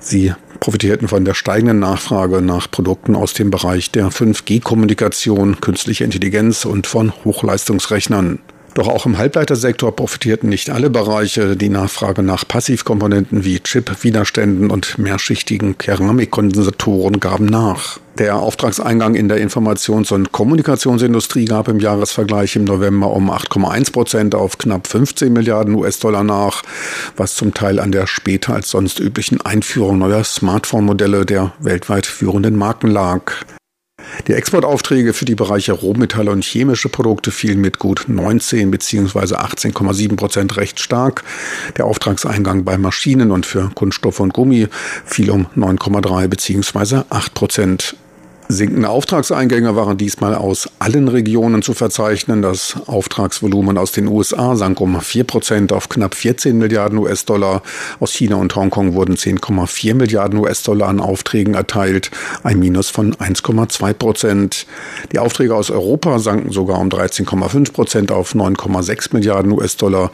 Sie 0.00 0.34
profitierten 0.60 1.08
von 1.08 1.24
der 1.24 1.34
steigenden 1.34 1.78
Nachfrage 1.78 2.42
nach 2.42 2.70
Produkten 2.70 3.14
aus 3.14 3.32
dem 3.32 3.50
Bereich 3.50 3.90
der 3.92 4.08
5G-Kommunikation, 4.08 5.60
künstlicher 5.60 6.04
Intelligenz 6.04 6.64
und 6.64 6.86
von 6.86 7.12
Hochleistungsrechnern. 7.24 8.40
Doch 8.76 8.88
auch 8.88 9.06
im 9.06 9.16
Halbleitersektor 9.16 9.96
profitierten 9.96 10.50
nicht 10.50 10.68
alle 10.68 10.90
Bereiche. 10.90 11.56
Die 11.56 11.70
Nachfrage 11.70 12.22
nach 12.22 12.46
Passivkomponenten 12.46 13.42
wie 13.42 13.58
Chip-Widerständen 13.58 14.70
und 14.70 14.98
mehrschichtigen 14.98 15.78
Keramikkondensatoren 15.78 17.18
gaben 17.18 17.46
nach. 17.46 17.98
Der 18.18 18.36
Auftragseingang 18.36 19.14
in 19.14 19.28
der 19.28 19.38
Informations- 19.38 20.12
und 20.12 20.30
Kommunikationsindustrie 20.30 21.46
gab 21.46 21.68
im 21.68 21.80
Jahresvergleich 21.80 22.56
im 22.56 22.64
November 22.64 23.12
um 23.12 23.30
8,1 23.30 23.92
Prozent 23.92 24.34
auf 24.34 24.58
knapp 24.58 24.86
15 24.86 25.32
Milliarden 25.32 25.74
US-Dollar 25.74 26.22
nach, 26.22 26.62
was 27.16 27.34
zum 27.34 27.54
Teil 27.54 27.80
an 27.80 27.92
der 27.92 28.06
später 28.06 28.52
als 28.52 28.68
sonst 28.68 29.00
üblichen 29.00 29.40
Einführung 29.40 29.96
neuer 29.96 30.22
Smartphone-Modelle 30.22 31.24
der 31.24 31.54
weltweit 31.60 32.04
führenden 32.04 32.56
Marken 32.56 32.90
lag. 32.90 33.32
Die 34.26 34.32
Exportaufträge 34.32 35.12
für 35.12 35.24
die 35.24 35.36
Bereiche 35.36 35.72
Rohmetalle 35.72 36.32
und 36.32 36.44
chemische 36.44 36.88
Produkte 36.88 37.30
fielen 37.30 37.60
mit 37.60 37.78
gut 37.78 38.06
19 38.08 38.72
bzw. 38.72 39.36
18,7 39.36 40.16
Prozent 40.16 40.56
recht 40.56 40.80
stark. 40.80 41.22
Der 41.76 41.84
Auftragseingang 41.84 42.64
bei 42.64 42.76
Maschinen 42.76 43.30
und 43.30 43.46
für 43.46 43.70
Kunststoff 43.74 44.18
und 44.18 44.32
Gummi 44.32 44.66
fiel 45.04 45.30
um 45.30 45.46
9,3 45.56 46.26
bzw. 46.26 47.02
8 47.08 47.34
Prozent. 47.34 47.96
Sinkende 48.48 48.88
Auftragseingänge 48.88 49.74
waren 49.74 49.98
diesmal 49.98 50.36
aus 50.36 50.68
allen 50.78 51.08
Regionen 51.08 51.62
zu 51.62 51.74
verzeichnen. 51.74 52.42
Das 52.42 52.76
Auftragsvolumen 52.86 53.76
aus 53.76 53.90
den 53.90 54.06
USA 54.06 54.54
sank 54.54 54.80
um 54.80 55.00
4 55.00 55.24
Prozent 55.24 55.72
auf 55.72 55.88
knapp 55.88 56.14
14 56.14 56.56
Milliarden 56.56 56.96
US-Dollar. 56.98 57.62
Aus 57.98 58.12
China 58.12 58.36
und 58.36 58.54
Hongkong 58.54 58.94
wurden 58.94 59.16
10,4 59.16 59.94
Milliarden 59.94 60.38
US-Dollar 60.38 60.86
an 60.86 61.00
Aufträgen 61.00 61.54
erteilt, 61.54 62.12
ein 62.44 62.60
Minus 62.60 62.88
von 62.88 63.14
1,2 63.16 63.92
Prozent. 63.94 64.66
Die 65.10 65.18
Aufträge 65.18 65.56
aus 65.56 65.72
Europa 65.72 66.20
sanken 66.20 66.52
sogar 66.52 66.78
um 66.78 66.88
13,5 66.88 67.72
Prozent 67.72 68.12
auf 68.12 68.36
9,6 68.36 69.08
Milliarden 69.12 69.50
US-Dollar. 69.50 70.12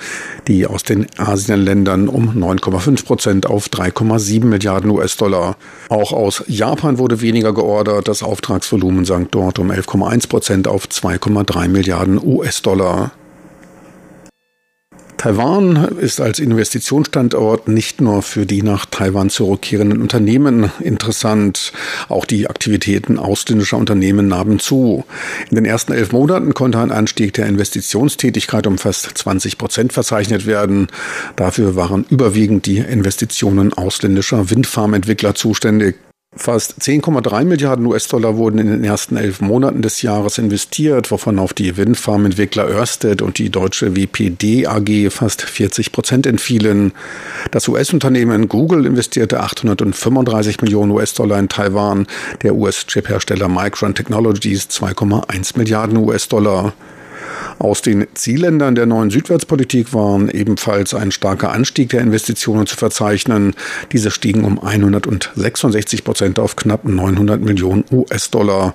Die 0.49 0.67
aus 0.67 0.85
den 0.85 1.07
Asienländern 1.19 2.09
um 2.09 2.31
9,5 2.31 3.05
Prozent 3.05 3.47
auf 3.47 3.69
3,7 3.69 4.47
Milliarden 4.47 4.91
US-Dollar. 4.91 5.57
Auch 5.91 6.15
aus 6.15 6.43
Japan 6.47 6.97
wurde 6.97 7.21
weniger 7.21 7.53
geordert. 7.53 8.09
Das 8.09 8.22
Auftragsvolumen 8.23 9.05
sank 9.05 9.33
dort 9.33 9.59
um 9.59 9.71
11,1 9.71 10.29
Prozent 10.29 10.69
auf 10.69 10.87
2,3 10.87 11.69
Milliarden 11.69 12.21
US-Dollar. 12.23 13.13
Taiwan 15.23 15.77
ist 16.01 16.21
als 16.21 16.41
Investitionsstandort 16.41 17.69
nicht 17.69 18.01
nur 18.01 18.23
für 18.23 18.45
die 18.45 18.65
nach 18.65 18.87
Taiwan 18.87 19.31
zurückkehrenden 19.31 20.03
Unternehmen 20.03 20.73
interessant. 20.81 21.73
Auch 22.09 22.25
die 22.25 22.51
Aktivitäten 22.51 23.21
ausländischer 23.21 23.77
Unternehmen 23.77 24.27
nahmen 24.27 24.59
zu. 24.59 25.05
In 25.49 25.55
den 25.55 25.65
ersten 25.65 25.93
elf 25.93 26.11
Monaten 26.11 26.55
konnte 26.55 26.81
ein 26.81 26.91
Anstieg 26.91 27.35
der 27.35 27.47
Investitionstätigkeit 27.47 28.67
um 28.67 28.79
fast 28.79 29.17
20 29.17 29.59
Prozent 29.59 29.93
verzeichnet 29.93 30.45
werden. 30.45 30.89
Dafür 31.37 31.77
waren 31.77 32.05
überwiegend 32.11 32.67
die 32.67 32.79
Investitionen 32.79 33.73
ausländischer 33.73 34.51
Windfarmentwickler 34.51 35.37
zuständig. 35.37 35.95
Fast 36.35 36.81
10,3 36.81 37.45
Milliarden 37.45 37.85
US-Dollar 37.85 38.39
wurden 38.39 38.59
in 38.59 38.69
den 38.69 38.85
ersten 38.85 39.19
elf 39.19 39.43
Monaten 39.43 39.83
des 39.83 40.01
Jahres 40.01 40.39
investiert, 40.39 41.11
wovon 41.11 41.39
auf 41.39 41.53
die 41.53 41.77
Windfarmentwickler 41.77 42.67
Ørsted 42.67 43.21
und 43.21 43.37
die 43.37 43.51
deutsche 43.51 43.95
WPD 43.95 44.67
AG 44.67 45.11
fast 45.11 45.43
40 45.43 45.93
Prozent 45.93 46.27
entfielen. 46.27 46.93
Das 47.51 47.69
US-Unternehmen 47.69 48.49
Google 48.49 48.87
investierte 48.87 49.41
835 49.41 50.63
Millionen 50.63 50.93
US-Dollar 50.93 51.39
in 51.39 51.51
Taiwan, 51.51 52.07
der 52.43 52.55
US-Chip-Hersteller 52.55 53.49
Micron 53.49 53.95
Technologies 53.95 54.69
2,1 54.71 55.59
Milliarden 55.59 55.99
US-Dollar. 55.99 56.73
Aus 57.59 57.83
den 57.83 58.07
Zielländern 58.15 58.75
der 58.75 58.87
neuen 58.87 59.11
Südwärtspolitik 59.11 59.95
waren 59.95 60.29
ebenfalls 60.29 60.95
ein 60.95 61.13
starker 61.13 61.53
Anstieg 61.53 61.91
der 61.91 62.01
Investitionen 62.01 62.67
zu 62.67 62.77
verzeichnen. 62.77 63.55
Diese 63.93 64.11
stiegen 64.11 64.45
um 64.45 64.63
166 64.63 66.05
Prozent 66.05 66.39
auf 66.39 66.57
knapp 66.57 66.85
900 66.85 67.41
Millionen 67.41 67.85
US-Dollar. 67.91 68.75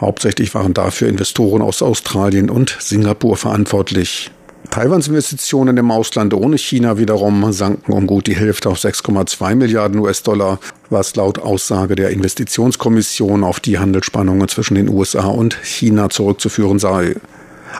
Hauptsächlich 0.00 0.54
waren 0.54 0.74
dafür 0.74 1.08
Investoren 1.08 1.62
aus 1.62 1.82
Australien 1.82 2.50
und 2.50 2.76
Singapur 2.80 3.36
verantwortlich. 3.36 4.30
Taiwans 4.70 5.06
Investitionen 5.06 5.76
im 5.76 5.90
Ausland 5.90 6.32
ohne 6.32 6.56
China 6.56 6.96
wiederum 6.96 7.52
sanken 7.52 7.92
um 7.92 8.06
gut 8.06 8.26
die 8.26 8.36
Hälfte 8.36 8.70
auf 8.70 8.78
6,2 8.78 9.54
Milliarden 9.54 10.00
US-Dollar, 10.00 10.60
was 10.88 11.14
laut 11.14 11.38
Aussage 11.38 11.94
der 11.94 12.08
Investitionskommission 12.08 13.44
auf 13.44 13.60
die 13.60 13.78
Handelsspannungen 13.78 14.48
zwischen 14.48 14.76
den 14.76 14.88
USA 14.88 15.26
und 15.26 15.58
China 15.62 16.08
zurückzuführen 16.08 16.78
sei. 16.78 17.16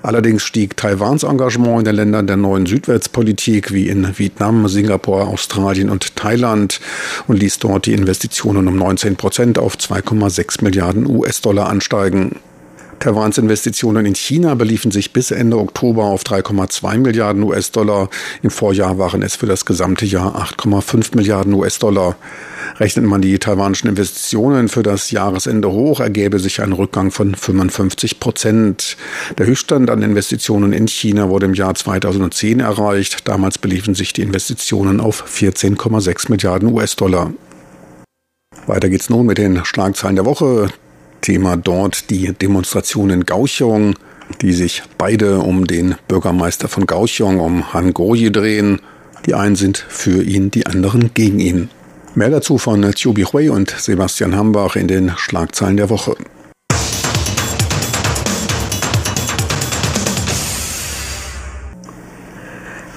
Allerdings 0.03 0.43
stieg 0.43 0.77
Taiwans 0.77 1.23
Engagement 1.23 1.81
in 1.81 1.85
den 1.85 1.97
Ländern 1.97 2.27
der 2.27 2.37
neuen 2.37 2.67
Südwärtspolitik 2.67 3.73
wie 3.73 3.89
in 3.89 4.19
Vietnam, 4.19 4.69
Singapur, 4.69 5.29
Australien 5.29 5.91
und 5.91 6.17
Thailand 6.17 6.81
und 7.27 7.39
ließ 7.39 7.59
dort 7.59 7.87
die 7.87 7.93
Investitionen 7.93 8.69
um 8.69 8.77
19 8.77 9.17
Prozent 9.17 9.59
auf 9.59 9.77
2,6 9.77 10.65
Milliarden 10.65 11.07
US-Dollar 11.07 11.69
ansteigen. 11.69 12.37
Taiwans 13.03 13.37
Investitionen 13.37 14.07
in 14.07 14.15
China 14.15 14.55
beliefen 14.55 14.93
sich 14.93 15.13
bis 15.13 15.33
Ende 15.33 15.59
Oktober 15.59 16.05
auf 16.05 16.23
3,2 16.23 16.99
Milliarden 16.99 17.43
US-Dollar. 17.43 18.09
Im 18.45 18.51
Vorjahr 18.51 18.97
waren 18.97 19.23
es 19.23 19.35
für 19.35 19.47
das 19.47 19.65
gesamte 19.65 20.07
Jahr 20.07 20.37
8,5 20.41 21.17
Milliarden 21.17 21.53
US-Dollar. 21.53 22.15
Rechnet 22.79 23.05
man 23.05 23.21
die 23.21 23.41
taiwanischen 23.41 23.89
Investitionen 23.89 24.69
für 24.69 24.85
das 24.85 25.11
Jahresende 25.11 25.73
hoch, 25.73 25.99
ergäbe 25.99 26.39
sich 26.39 26.63
ein 26.63 26.73
Rückgang 26.73 27.11
von 27.11 27.35
55 27.35 28.21
Prozent. 28.21 28.97
Der 29.37 29.47
Höchststand 29.47 29.91
an 29.91 30.01
Investitionen 30.03 30.73
in 30.73 30.87
China 30.87 31.29
wurde 31.29 31.47
im 31.47 31.55
Jahr 31.55 31.75
2010 31.75 32.61
erreicht. 32.61 33.27
Damals 33.27 33.59
beliefen 33.59 33.97
sich 33.97 34.13
die 34.13 34.23
Investitionen 34.23 35.01
auf 35.01 35.25
14,6 35.27 36.31
Milliarden 36.31 36.73
US-Dollar. 36.73 37.33
Weiter 38.69 38.89
geht's 38.89 39.11
nun 39.11 39.27
mit 39.27 39.39
den 39.39 39.65
Schlagzeilen 39.65 40.15
der 40.15 40.25
Woche. 40.25 40.69
Thema 41.23 41.57
dort 41.57 42.11
die 42.11 42.33
Demonstration 42.33 43.09
in 43.09 43.25
Kaohsiung, 43.25 43.95
die 44.43 44.52
sich 44.52 44.83
beide 44.99 45.38
um 45.38 45.67
den 45.67 45.95
Bürgermeister 46.09 46.69
von 46.69 46.87
Kaohsiung, 46.87 47.41
um 47.41 47.73
Han 47.73 47.95
Goyi 47.95 48.31
drehen. 48.31 48.81
Die 49.25 49.35
einen 49.35 49.57
sind 49.57 49.79
für 49.79 50.23
ihn, 50.23 50.50
die 50.50 50.67
anderen 50.67 51.14
gegen 51.14 51.41
ihn. 51.41 51.71
Mehr 52.14 52.29
dazu 52.29 52.59
von 52.59 52.83
Chiu 52.93 53.14
Hui 53.14 53.49
und 53.49 53.71
Sebastian 53.71 54.37
Hambach 54.37 54.76
in 54.76 54.88
den 54.88 55.12
Schlagzeilen 55.17 55.79
der 55.79 55.88
Woche. 55.88 56.14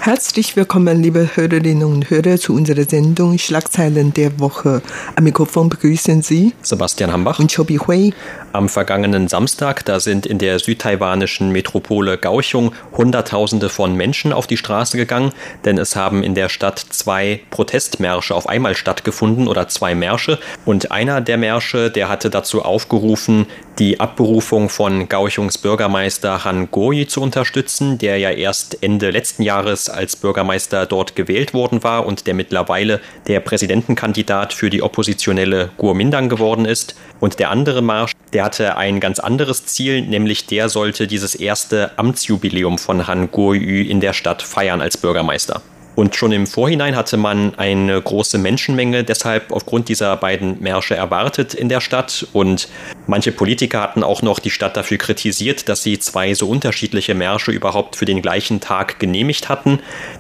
Herzlich 0.06 0.56
willkommen, 0.56 1.02
liebe 1.02 1.32
Hörerinnen 1.34 1.84
und 1.84 2.12
Hörer, 2.12 2.38
zu 2.38 2.54
unserer 2.54 2.84
Sendung 2.84 3.40
Schlagzeilen 3.40 4.14
der 4.14 4.40
Woche. 4.40 4.84
Am 5.16 5.24
Mikrofon 5.24 5.68
begrüßen 5.68 6.22
Sie 6.22 6.54
Sebastian 6.62 7.12
Hambach 7.12 7.40
und 7.40 7.52
Chobi 7.52 7.78
Hui. 7.78 8.14
Am 8.54 8.70
vergangenen 8.70 9.28
Samstag, 9.28 9.84
da 9.84 10.00
sind 10.00 10.28
in 10.28 10.38
der 10.38 10.60
südtaiwanischen 10.60 11.52
Metropole 11.52 12.20
Kaohsiung 12.20 12.72
Hunderttausende 12.96 13.68
von 13.68 13.96
Menschen 13.96 14.32
auf 14.32 14.46
die 14.46 14.58
Straße 14.58 14.96
gegangen, 14.96 15.32
denn 15.66 15.80
es 15.80 15.96
haben 15.96 16.22
in 16.22 16.36
der 16.36 16.50
Stadt 16.50 16.78
zwei 16.78 17.42
Protestmärsche 17.50 18.36
auf 18.36 18.48
einmal 18.48 18.76
stattgefunden 18.76 19.48
oder 19.48 19.70
zwei 19.70 19.96
Märsche. 19.96 20.38
Und 20.66 20.92
einer 20.92 21.20
der 21.20 21.38
Märsche, 21.38 21.90
der 21.90 22.10
hatte 22.10 22.30
dazu 22.30 22.62
aufgerufen, 22.62 23.48
die 23.80 24.00
Abberufung 24.00 24.70
von 24.70 25.10
Kaohsiungs 25.10 25.58
Bürgermeister 25.58 26.46
Han 26.46 26.70
Goyi 26.70 27.08
zu 27.08 27.22
unterstützen, 27.22 27.98
der 27.98 28.20
ja 28.20 28.30
erst 28.30 28.84
Ende 28.84 29.10
letzten 29.10 29.42
Jahres 29.42 29.90
als 29.96 30.16
Bürgermeister 30.16 30.86
dort 30.86 31.16
gewählt 31.16 31.54
worden 31.54 31.84
war 31.84 32.06
und 32.06 32.28
der 32.28 32.34
mittlerweile 32.34 33.02
der 33.28 33.40
Präsidentenkandidat 33.40 34.54
für 34.54 34.70
die 34.70 34.82
oppositionelle 34.82 35.70
Kuomintang 35.78 36.30
geworden 36.30 36.66
ist. 36.66 36.96
Und 37.20 37.40
der 37.40 37.50
andere 37.50 37.82
Marsch, 37.82 38.12
der 38.34 38.44
hatte 38.44 38.78
ein 38.78 39.00
ganz 39.00 39.20
anderes 39.20 39.66
Ziel, 39.66 40.02
nämlich 40.02 40.46
der 40.46 40.70
sollte 40.70 41.08
dieses 41.08 41.36
erste 41.36 41.98
Amtsjubiläum 41.98 42.78
von 42.78 43.08
Han 43.08 43.32
Kuo-yu 43.32 43.90
in 43.90 44.02
der 44.02 44.14
Stadt 44.14 44.42
feiern 44.42 44.82
als 44.82 44.98
Bürgermeister. 44.98 45.62
Und 45.96 46.16
schon 46.16 46.34
im 46.34 46.46
Vorhinein 46.46 46.96
hatte 46.96 47.16
man 47.16 47.56
eine 47.56 48.02
große 48.02 48.38
Menschenmenge 48.38 49.06
deshalb 49.06 49.54
aufgrund 49.54 49.88
dieser 49.88 50.18
beiden 50.18 50.62
Märsche 50.62 50.96
erwartet 50.96 51.54
in 51.54 51.70
der 51.70 51.80
Stadt. 51.80 52.28
Und 52.34 52.68
manche 53.08 53.32
Politiker 53.32 53.82
hatten 53.82 54.04
auch 54.04 54.22
noch 54.22 54.40
die 54.40 54.50
Stadt 54.50 54.76
dafür 54.76 54.98
kritisiert, 54.98 55.70
dass 55.70 55.84
sie 55.84 56.00
zwei 56.00 56.34
so 56.34 56.50
unterschiedliche 56.50 57.14
Märsche 57.14 57.52
überhaupt 57.52 57.96
für 57.96 58.06
den 58.06 58.22
gleichen 58.22 58.60
Tag 58.60 59.00
genehmigt 59.00 59.50
hatten. 59.50 59.80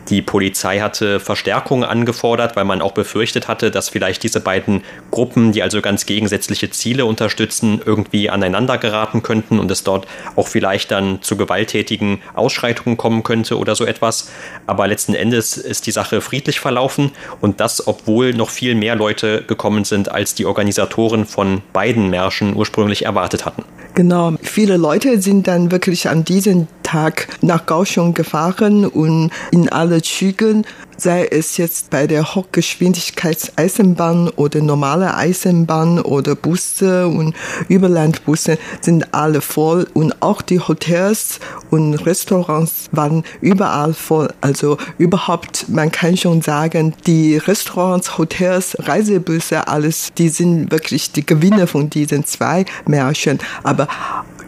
Die 0.10 0.22
Polizei 0.22 0.80
hatte 0.80 1.20
Verstärkung 1.20 1.84
angefordert, 1.84 2.56
weil 2.56 2.66
man 2.66 2.82
auch 2.82 2.92
befürchtet 2.92 3.48
hatte, 3.48 3.72
dass 3.72 3.90
vielleicht 3.90 4.24
diese 4.24 4.40
beiden 4.40 4.84
Gruppen, 5.12 5.52
die 5.52 5.64
also 5.64 5.82
ganz 5.82 6.06
gegensätzliche 6.06 6.70
Ziele 6.70 7.06
unterstützen, 7.06 7.82
irgendwie 7.84 8.30
aneinander 8.30 8.78
geraten 8.78 9.24
könnten 9.24 9.60
und 9.60 9.72
es 9.72 9.84
dort 9.84 10.08
auch 10.36 10.48
vielleicht 10.48 10.92
dann 10.92 11.22
zu 11.22 11.38
gewalttätigen 11.38 12.22
Ausschreitungen 12.36 12.98
kommen 12.98 13.24
könnte 13.24 13.58
oder 13.58 13.76
so 13.76 13.86
etwas. 13.86 14.30
Aber 14.68 14.88
letzten 14.88 15.16
Endes 15.16 15.58
ist 15.58 15.88
die 15.88 15.92
Sache 15.92 16.22
friedlich 16.22 16.60
verlaufen 16.60 17.12
und 17.42 17.60
das, 17.60 17.88
obwohl 17.88 18.34
noch 18.34 18.50
viel 18.50 18.76
mehr 18.76 18.96
Leute 18.96 19.44
gekommen 19.44 19.86
sind, 19.86 20.12
als 20.12 20.36
die 20.36 20.46
Organisatoren 20.46 21.26
von 21.26 21.62
beiden 21.74 22.10
Märschen 22.10 22.56
ursprünglich 22.56 22.75
erwartet 23.04 23.46
hatten. 23.46 23.64
Genau, 23.94 24.34
viele 24.42 24.78
Leute 24.78 25.22
sind 25.22 25.48
dann 25.48 25.72
wirklich 25.72 26.10
an 26.10 26.26
diesem 26.26 26.68
Tag 26.86 27.28
nach 27.42 27.66
Kaohsiung 27.66 28.14
gefahren 28.14 28.86
und 28.86 29.32
in 29.52 29.70
alle 29.70 30.02
Zügen 30.02 30.66
sei 30.98 31.28
es 31.30 31.58
jetzt 31.58 31.90
bei 31.90 32.08
der 32.08 32.36
Hochgeschwindigkeitseisenbahn 32.36 34.30
oder 34.30 34.62
normale 34.62 35.14
Eisenbahn 35.16 36.00
oder 36.00 36.36
Busse 36.36 37.08
und 37.08 37.36
Überlandbusse 37.68 38.58
sind 38.82 39.14
alle 39.14 39.42
voll 39.42 39.88
und 39.94 40.22
auch 40.22 40.42
die 40.42 40.60
Hotels 40.60 41.40
und 41.70 41.96
Restaurants 41.96 42.88
waren 42.92 43.24
überall 43.42 43.94
voll. 43.94 44.30
Also 44.42 44.78
überhaupt, 44.98 45.68
man 45.70 45.92
kann 45.92 46.16
schon 46.18 46.42
sagen, 46.42 46.94
die 47.06 47.38
Restaurants, 47.38 48.18
Hotels, 48.18 48.78
Reisebusse, 48.80 49.68
alles, 49.68 50.14
die 50.18 50.30
sind 50.30 50.72
wirklich 50.72 51.12
die 51.12 51.26
Gewinner 51.26 51.68
von 51.68 51.90
diesen 51.90 52.26
zwei 52.26 52.66
Märchen. 52.86 53.40
Aber 53.64 53.88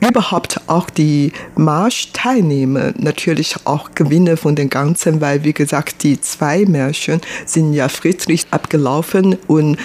überhaupt 0.02 0.62
auch 0.68 0.90
die 0.90 1.32
Marschteilnehmer 1.56 2.94
natürlich 2.98 3.56
auch 3.66 3.92
Gewinne 3.96 4.38
von 4.38 4.56
den 4.56 4.70
Ganzen, 4.70 5.22
weil 5.22 5.44
wie 5.44 5.54
gesagt, 5.54 6.04
die 6.04 6.20
zwei 6.22 6.66
Märchen 6.66 7.22
sind 7.46 7.74
ja 7.74 7.90
friedlich 7.90 8.48
abgelaufen 8.52 9.38
und 9.48 9.78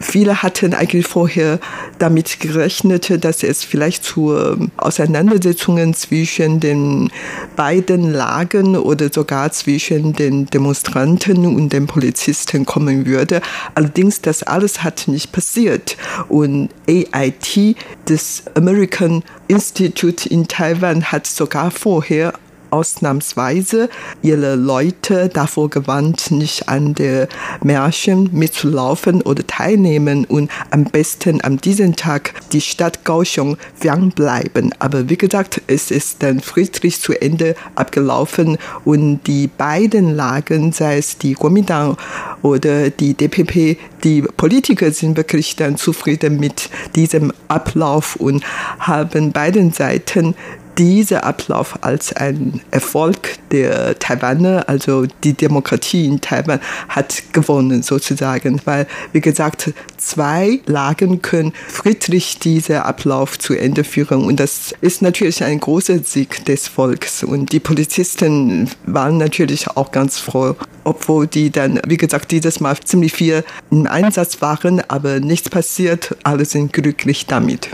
Viele 0.00 0.42
hatten 0.42 0.74
eigentlich 0.74 1.06
vorher 1.06 1.60
damit 1.98 2.40
gerechnet, 2.40 3.24
dass 3.24 3.42
es 3.42 3.64
vielleicht 3.64 4.04
zu 4.04 4.36
ähm, 4.36 4.70
Auseinandersetzungen 4.76 5.94
zwischen 5.94 6.60
den 6.60 7.10
beiden 7.56 8.12
Lagen 8.12 8.76
oder 8.76 9.12
sogar 9.12 9.52
zwischen 9.52 10.12
den 10.12 10.46
Demonstranten 10.46 11.46
und 11.46 11.72
den 11.72 11.86
Polizisten 11.86 12.66
kommen 12.66 13.06
würde. 13.06 13.40
Allerdings, 13.74 14.20
das 14.20 14.42
alles 14.42 14.82
hat 14.82 15.06
nicht 15.06 15.32
passiert. 15.32 15.96
Und 16.28 16.70
AIT, 16.88 17.76
das 18.06 18.42
American 18.54 19.22
Institute 19.48 20.28
in 20.28 20.48
Taiwan, 20.48 21.04
hat 21.04 21.26
sogar 21.26 21.70
vorher 21.70 22.32
ausnahmsweise 22.74 23.88
ihre 24.20 24.56
Leute 24.56 25.28
davor 25.28 25.70
gewarnt, 25.70 26.32
nicht 26.32 26.68
an 26.68 26.94
der 26.94 27.28
Märchen 27.62 28.30
mitzulaufen 28.32 29.22
oder 29.22 29.46
teilnehmen 29.46 30.24
und 30.24 30.50
am 30.70 30.84
besten 30.84 31.40
an 31.40 31.58
diesem 31.58 31.94
Tag 31.94 32.34
die 32.52 32.60
Stadt 32.60 33.04
Kaohsiung 33.04 33.58
fernbleiben. 33.76 34.74
Aber 34.80 35.08
wie 35.08 35.16
gesagt, 35.16 35.62
es 35.68 35.92
ist 35.92 36.22
dann 36.24 36.40
friedlich 36.40 37.00
zu 37.00 37.12
Ende 37.12 37.54
abgelaufen 37.76 38.58
und 38.84 39.20
die 39.28 39.46
beiden 39.46 40.16
Lagen, 40.16 40.72
sei 40.72 40.98
es 40.98 41.16
die 41.18 41.34
Kuomintang 41.34 41.96
oder 42.42 42.90
die 42.90 43.14
DPP, 43.14 43.78
die 44.02 44.22
Politiker 44.22 44.90
sind 44.90 45.16
wirklich 45.16 45.54
dann 45.54 45.76
zufrieden 45.76 46.40
mit 46.40 46.70
diesem 46.96 47.32
Ablauf 47.46 48.16
und 48.16 48.42
haben 48.80 49.30
beiden 49.30 49.72
Seiten 49.72 50.34
dieser 50.78 51.24
Ablauf 51.24 51.78
als 51.82 52.12
ein 52.12 52.60
Erfolg 52.70 53.38
der 53.50 53.98
Taiwaner, 53.98 54.68
also 54.68 55.06
die 55.22 55.34
Demokratie 55.34 56.06
in 56.06 56.20
Taiwan, 56.20 56.60
hat 56.88 57.22
gewonnen 57.32 57.82
sozusagen, 57.82 58.60
weil, 58.64 58.86
wie 59.12 59.20
gesagt, 59.20 59.72
zwei 59.96 60.60
Lagen 60.66 61.22
können 61.22 61.52
friedlich 61.68 62.38
diesen 62.38 62.76
Ablauf 62.76 63.38
zu 63.38 63.54
Ende 63.54 63.84
führen. 63.84 64.24
Und 64.24 64.40
das 64.40 64.74
ist 64.80 65.02
natürlich 65.02 65.42
ein 65.44 65.60
großer 65.60 65.98
Sieg 66.00 66.44
des 66.44 66.68
Volks. 66.68 67.22
Und 67.22 67.52
die 67.52 67.60
Polizisten 67.60 68.70
waren 68.86 69.18
natürlich 69.18 69.68
auch 69.68 69.92
ganz 69.92 70.18
froh, 70.18 70.56
obwohl 70.84 71.26
die 71.26 71.50
dann, 71.50 71.80
wie 71.86 71.96
gesagt, 71.96 72.30
dieses 72.30 72.60
Mal 72.60 72.76
ziemlich 72.84 73.12
viel 73.12 73.44
im 73.70 73.86
Einsatz 73.86 74.40
waren, 74.40 74.82
aber 74.88 75.20
nichts 75.20 75.48
passiert, 75.48 76.16
alle 76.22 76.44
sind 76.44 76.72
glücklich 76.72 77.26
damit. 77.26 77.70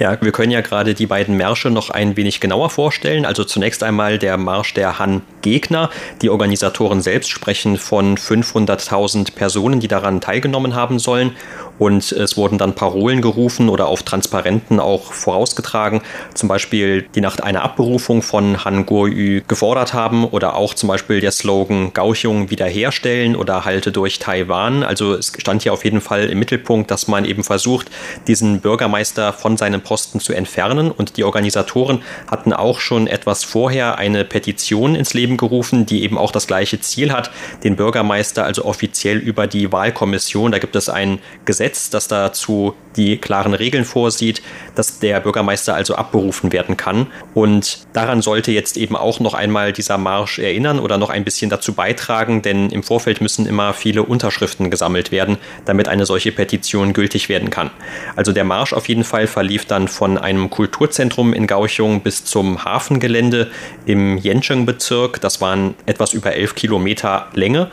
Ja, 0.00 0.16
wir 0.22 0.32
können 0.32 0.50
ja 0.50 0.62
gerade 0.62 0.94
die 0.94 1.06
beiden 1.06 1.36
Märsche 1.36 1.70
noch 1.70 1.90
ein 1.90 2.16
wenig 2.16 2.40
genauer 2.40 2.70
vorstellen. 2.70 3.26
Also 3.26 3.44
zunächst 3.44 3.82
einmal 3.82 4.18
der 4.18 4.38
Marsch 4.38 4.72
der 4.72 4.98
Han-Gegner. 5.40 5.90
Die 6.22 6.30
Organisatoren 6.30 7.00
selbst 7.00 7.30
sprechen 7.30 7.76
von 7.76 8.16
500.000 8.16 9.34
Personen, 9.34 9.80
die 9.80 9.88
daran 9.88 10.20
teilgenommen 10.20 10.74
haben 10.74 10.98
sollen. 10.98 11.32
Und 11.80 12.12
es 12.12 12.36
wurden 12.36 12.58
dann 12.58 12.74
Parolen 12.74 13.22
gerufen 13.22 13.70
oder 13.70 13.86
auf 13.86 14.02
Transparenten 14.02 14.80
auch 14.80 15.14
vorausgetragen, 15.14 16.02
zum 16.34 16.46
Beispiel 16.46 17.08
die 17.14 17.22
nach 17.22 17.38
einer 17.38 17.62
Abberufung 17.62 18.20
von 18.20 18.66
Han 18.66 18.84
Guoyu 18.84 19.40
gefordert 19.48 19.94
haben 19.94 20.26
oder 20.26 20.56
auch 20.56 20.74
zum 20.74 20.90
Beispiel 20.90 21.20
der 21.20 21.32
Slogan 21.32 21.94
Kaohsiung 21.94 22.50
wiederherstellen 22.50 23.34
oder 23.34 23.64
Halte 23.64 23.92
durch 23.92 24.18
Taiwan. 24.18 24.82
Also 24.82 25.14
es 25.14 25.32
stand 25.38 25.62
hier 25.62 25.72
auf 25.72 25.82
jeden 25.86 26.02
Fall 26.02 26.28
im 26.28 26.38
Mittelpunkt, 26.38 26.90
dass 26.90 27.08
man 27.08 27.24
eben 27.24 27.44
versucht, 27.44 27.90
diesen 28.26 28.60
Bürgermeister 28.60 29.32
von 29.32 29.56
seinem 29.56 29.80
Posten 29.80 30.20
zu 30.20 30.34
entfernen. 30.34 30.90
Und 30.90 31.16
die 31.16 31.24
Organisatoren 31.24 32.02
hatten 32.30 32.52
auch 32.52 32.80
schon 32.80 33.06
etwas 33.06 33.42
vorher 33.42 33.96
eine 33.96 34.26
Petition 34.26 34.94
ins 34.94 35.14
Leben 35.14 35.29
Leben 35.30 35.36
gerufen, 35.36 35.86
die 35.86 36.02
eben 36.02 36.18
auch 36.18 36.32
das 36.32 36.46
gleiche 36.46 36.80
Ziel 36.80 37.12
hat, 37.12 37.30
den 37.62 37.76
Bürgermeister 37.76 38.44
also 38.44 38.64
offiziell 38.64 39.18
über 39.18 39.46
die 39.46 39.70
Wahlkommission, 39.72 40.50
da 40.50 40.58
gibt 40.58 40.74
es 40.76 40.88
ein 40.88 41.20
Gesetz, 41.44 41.90
das 41.90 42.08
dazu 42.08 42.74
die 42.96 43.18
klaren 43.18 43.54
Regeln 43.54 43.84
vorsieht, 43.84 44.42
dass 44.74 44.98
der 44.98 45.20
Bürgermeister 45.20 45.74
also 45.74 45.94
abberufen 45.94 46.52
werden 46.52 46.76
kann. 46.76 47.06
Und 47.34 47.86
daran 47.92 48.22
sollte 48.22 48.50
jetzt 48.50 48.76
eben 48.76 48.96
auch 48.96 49.20
noch 49.20 49.34
einmal 49.34 49.72
dieser 49.72 49.96
Marsch 49.96 50.38
erinnern 50.38 50.80
oder 50.80 50.98
noch 50.98 51.10
ein 51.10 51.24
bisschen 51.24 51.50
dazu 51.50 51.72
beitragen, 51.72 52.42
denn 52.42 52.70
im 52.70 52.82
Vorfeld 52.82 53.20
müssen 53.20 53.46
immer 53.46 53.74
viele 53.74 54.02
Unterschriften 54.02 54.70
gesammelt 54.70 55.12
werden, 55.12 55.38
damit 55.64 55.88
eine 55.88 56.06
solche 56.06 56.32
Petition 56.32 56.92
gültig 56.92 57.28
werden 57.28 57.50
kann. 57.50 57.70
Also 58.16 58.32
der 58.32 58.44
Marsch 58.44 58.72
auf 58.72 58.88
jeden 58.88 59.04
Fall 59.04 59.26
verlief 59.26 59.66
dann 59.66 59.86
von 59.86 60.18
einem 60.18 60.50
Kulturzentrum 60.50 61.32
in 61.32 61.46
Gauchung 61.46 62.00
bis 62.00 62.24
zum 62.24 62.64
Hafengelände 62.64 63.50
im 63.86 64.18
Yencheng-Bezirk. 64.18 65.19
Das 65.20 65.40
waren 65.40 65.74
etwas 65.86 66.12
über 66.12 66.34
elf 66.34 66.54
Kilometer 66.54 67.28
Länge 67.34 67.70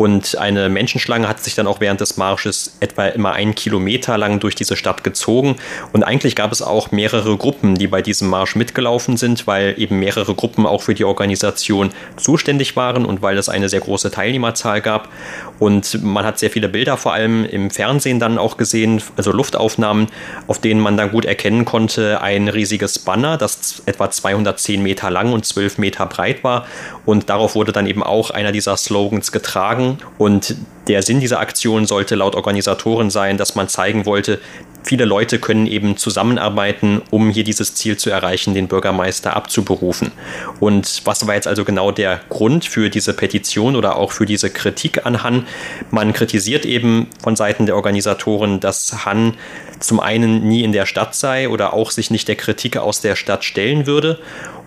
und 0.00 0.38
eine 0.38 0.70
Menschenschlange 0.70 1.28
hat 1.28 1.40
sich 1.40 1.54
dann 1.54 1.66
auch 1.66 1.80
während 1.80 2.00
des 2.00 2.16
Marsches 2.16 2.74
etwa 2.80 3.08
immer 3.08 3.32
einen 3.34 3.54
Kilometer 3.54 4.16
lang 4.16 4.40
durch 4.40 4.54
diese 4.54 4.74
Stadt 4.74 5.04
gezogen. 5.04 5.56
Und 5.92 6.04
eigentlich 6.04 6.34
gab 6.34 6.52
es 6.52 6.62
auch 6.62 6.90
mehrere 6.90 7.36
Gruppen, 7.36 7.74
die 7.74 7.86
bei 7.86 8.00
diesem 8.00 8.30
Marsch 8.30 8.56
mitgelaufen 8.56 9.18
sind, 9.18 9.46
weil 9.46 9.74
eben 9.76 9.98
mehrere 9.98 10.34
Gruppen 10.34 10.64
auch 10.64 10.80
für 10.80 10.94
die 10.94 11.04
Organisation 11.04 11.90
zuständig 12.16 12.76
waren 12.76 13.04
und 13.04 13.20
weil 13.20 13.36
es 13.36 13.50
eine 13.50 13.68
sehr 13.68 13.80
große 13.80 14.10
Teilnehmerzahl 14.10 14.80
gab. 14.80 15.10
Und 15.58 16.02
man 16.02 16.24
hat 16.24 16.38
sehr 16.38 16.48
viele 16.48 16.70
Bilder 16.70 16.96
vor 16.96 17.12
allem 17.12 17.44
im 17.44 17.70
Fernsehen 17.70 18.18
dann 18.18 18.38
auch 18.38 18.56
gesehen, 18.56 19.02
also 19.18 19.32
Luftaufnahmen, 19.32 20.06
auf 20.46 20.60
denen 20.60 20.80
man 20.80 20.96
dann 20.96 21.10
gut 21.10 21.26
erkennen 21.26 21.66
konnte, 21.66 22.22
ein 22.22 22.48
riesiges 22.48 23.00
Banner, 23.00 23.36
das 23.36 23.82
etwa 23.84 24.10
210 24.10 24.82
Meter 24.82 25.10
lang 25.10 25.34
und 25.34 25.44
12 25.44 25.76
Meter 25.76 26.06
breit 26.06 26.42
war. 26.42 26.66
Und 27.06 27.28
darauf 27.30 27.54
wurde 27.54 27.72
dann 27.72 27.86
eben 27.86 28.02
auch 28.02 28.30
einer 28.30 28.52
dieser 28.52 28.76
Slogans 28.76 29.32
getragen. 29.32 29.98
Und 30.18 30.56
der 30.90 31.02
Sinn 31.02 31.20
dieser 31.20 31.38
Aktion 31.38 31.86
sollte 31.86 32.16
laut 32.16 32.34
Organisatoren 32.34 33.10
sein, 33.10 33.38
dass 33.38 33.54
man 33.54 33.68
zeigen 33.68 34.06
wollte, 34.06 34.40
viele 34.82 35.04
Leute 35.04 35.38
können 35.38 35.68
eben 35.68 35.96
zusammenarbeiten, 35.96 37.00
um 37.10 37.30
hier 37.30 37.44
dieses 37.44 37.76
Ziel 37.76 37.96
zu 37.96 38.10
erreichen, 38.10 38.54
den 38.54 38.66
Bürgermeister 38.66 39.36
abzuberufen. 39.36 40.10
Und 40.58 41.02
was 41.04 41.28
war 41.28 41.36
jetzt 41.36 41.46
also 41.46 41.64
genau 41.64 41.92
der 41.92 42.22
Grund 42.28 42.64
für 42.64 42.90
diese 42.90 43.14
Petition 43.14 43.76
oder 43.76 43.94
auch 43.94 44.10
für 44.10 44.26
diese 44.26 44.50
Kritik 44.50 45.06
an 45.06 45.22
Han? 45.22 45.46
Man 45.92 46.12
kritisiert 46.12 46.66
eben 46.66 47.06
von 47.22 47.36
Seiten 47.36 47.66
der 47.66 47.76
Organisatoren, 47.76 48.58
dass 48.58 49.04
Han 49.04 49.34
zum 49.78 50.00
einen 50.00 50.48
nie 50.48 50.64
in 50.64 50.72
der 50.72 50.86
Stadt 50.86 51.14
sei 51.14 51.48
oder 51.48 51.72
auch 51.72 51.92
sich 51.92 52.10
nicht 52.10 52.26
der 52.26 52.36
Kritik 52.36 52.76
aus 52.76 53.00
der 53.00 53.14
Stadt 53.14 53.44
stellen 53.44 53.86
würde 53.86 54.18